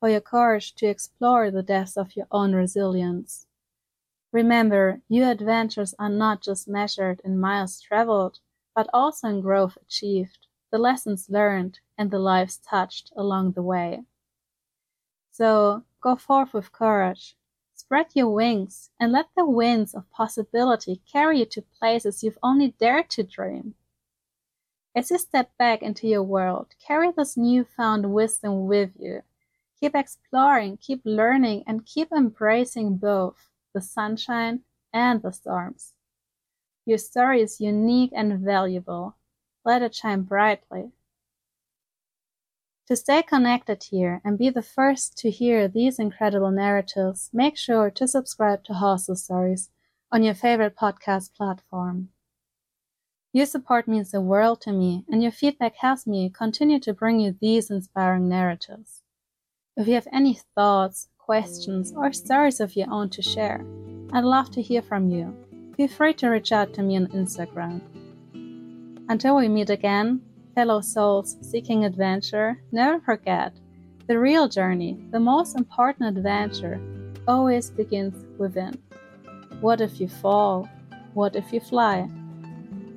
[0.00, 3.44] for your courage to explore the depths of your own resilience.
[4.30, 8.40] Remember, your adventures are not just measured in miles traveled,
[8.74, 14.04] but also in growth achieved, the lessons learned, and the lives touched along the way.
[15.30, 17.36] So go forth with courage,
[17.74, 22.72] spread your wings, and let the winds of possibility carry you to places you've only
[22.72, 23.76] dared to dream.
[24.94, 29.22] As you step back into your world, carry this newfound wisdom with you.
[29.80, 34.60] Keep exploring, keep learning, and keep embracing both the sunshine
[34.92, 35.94] and the storms.
[36.86, 39.16] Your story is unique and valuable.
[39.64, 40.92] Let it shine brightly.
[42.86, 47.90] To stay connected here and be the first to hear these incredible narratives, make sure
[47.90, 49.68] to subscribe to Hostel Stories
[50.10, 52.08] on your favorite podcast platform.
[53.34, 57.20] Your support means the world to me, and your feedback helps me continue to bring
[57.20, 59.02] you these inspiring narratives.
[59.76, 63.62] If you have any thoughts, questions, or stories of your own to share,
[64.14, 65.36] I'd love to hear from you
[65.76, 67.80] feel free to reach out to me on Instagram.
[69.08, 70.22] Until we meet again,
[70.54, 73.52] fellow souls seeking adventure, never forget
[74.08, 76.80] the real journey, the most important adventure,
[77.28, 78.74] always begins within.
[79.60, 80.66] What if you fall?
[81.12, 82.08] What if you fly?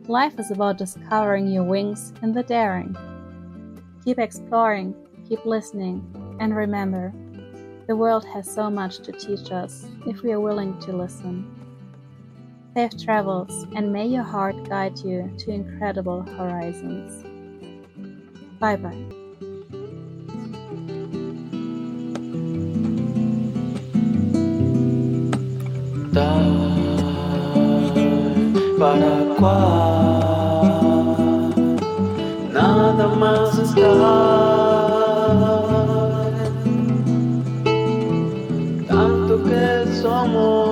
[0.07, 2.95] Life is about discovering your wings in the daring.
[4.05, 4.95] Keep exploring,
[5.27, 6.01] keep listening,
[6.39, 7.13] and remember,
[7.91, 11.35] the world has so much to teach us if we are willing to listen.
[12.73, 17.25] Safe travels, and may your heart guide you to incredible horizons.
[18.61, 18.95] Bye bye.
[32.53, 34.60] nada mais está.
[40.21, 40.70] amor.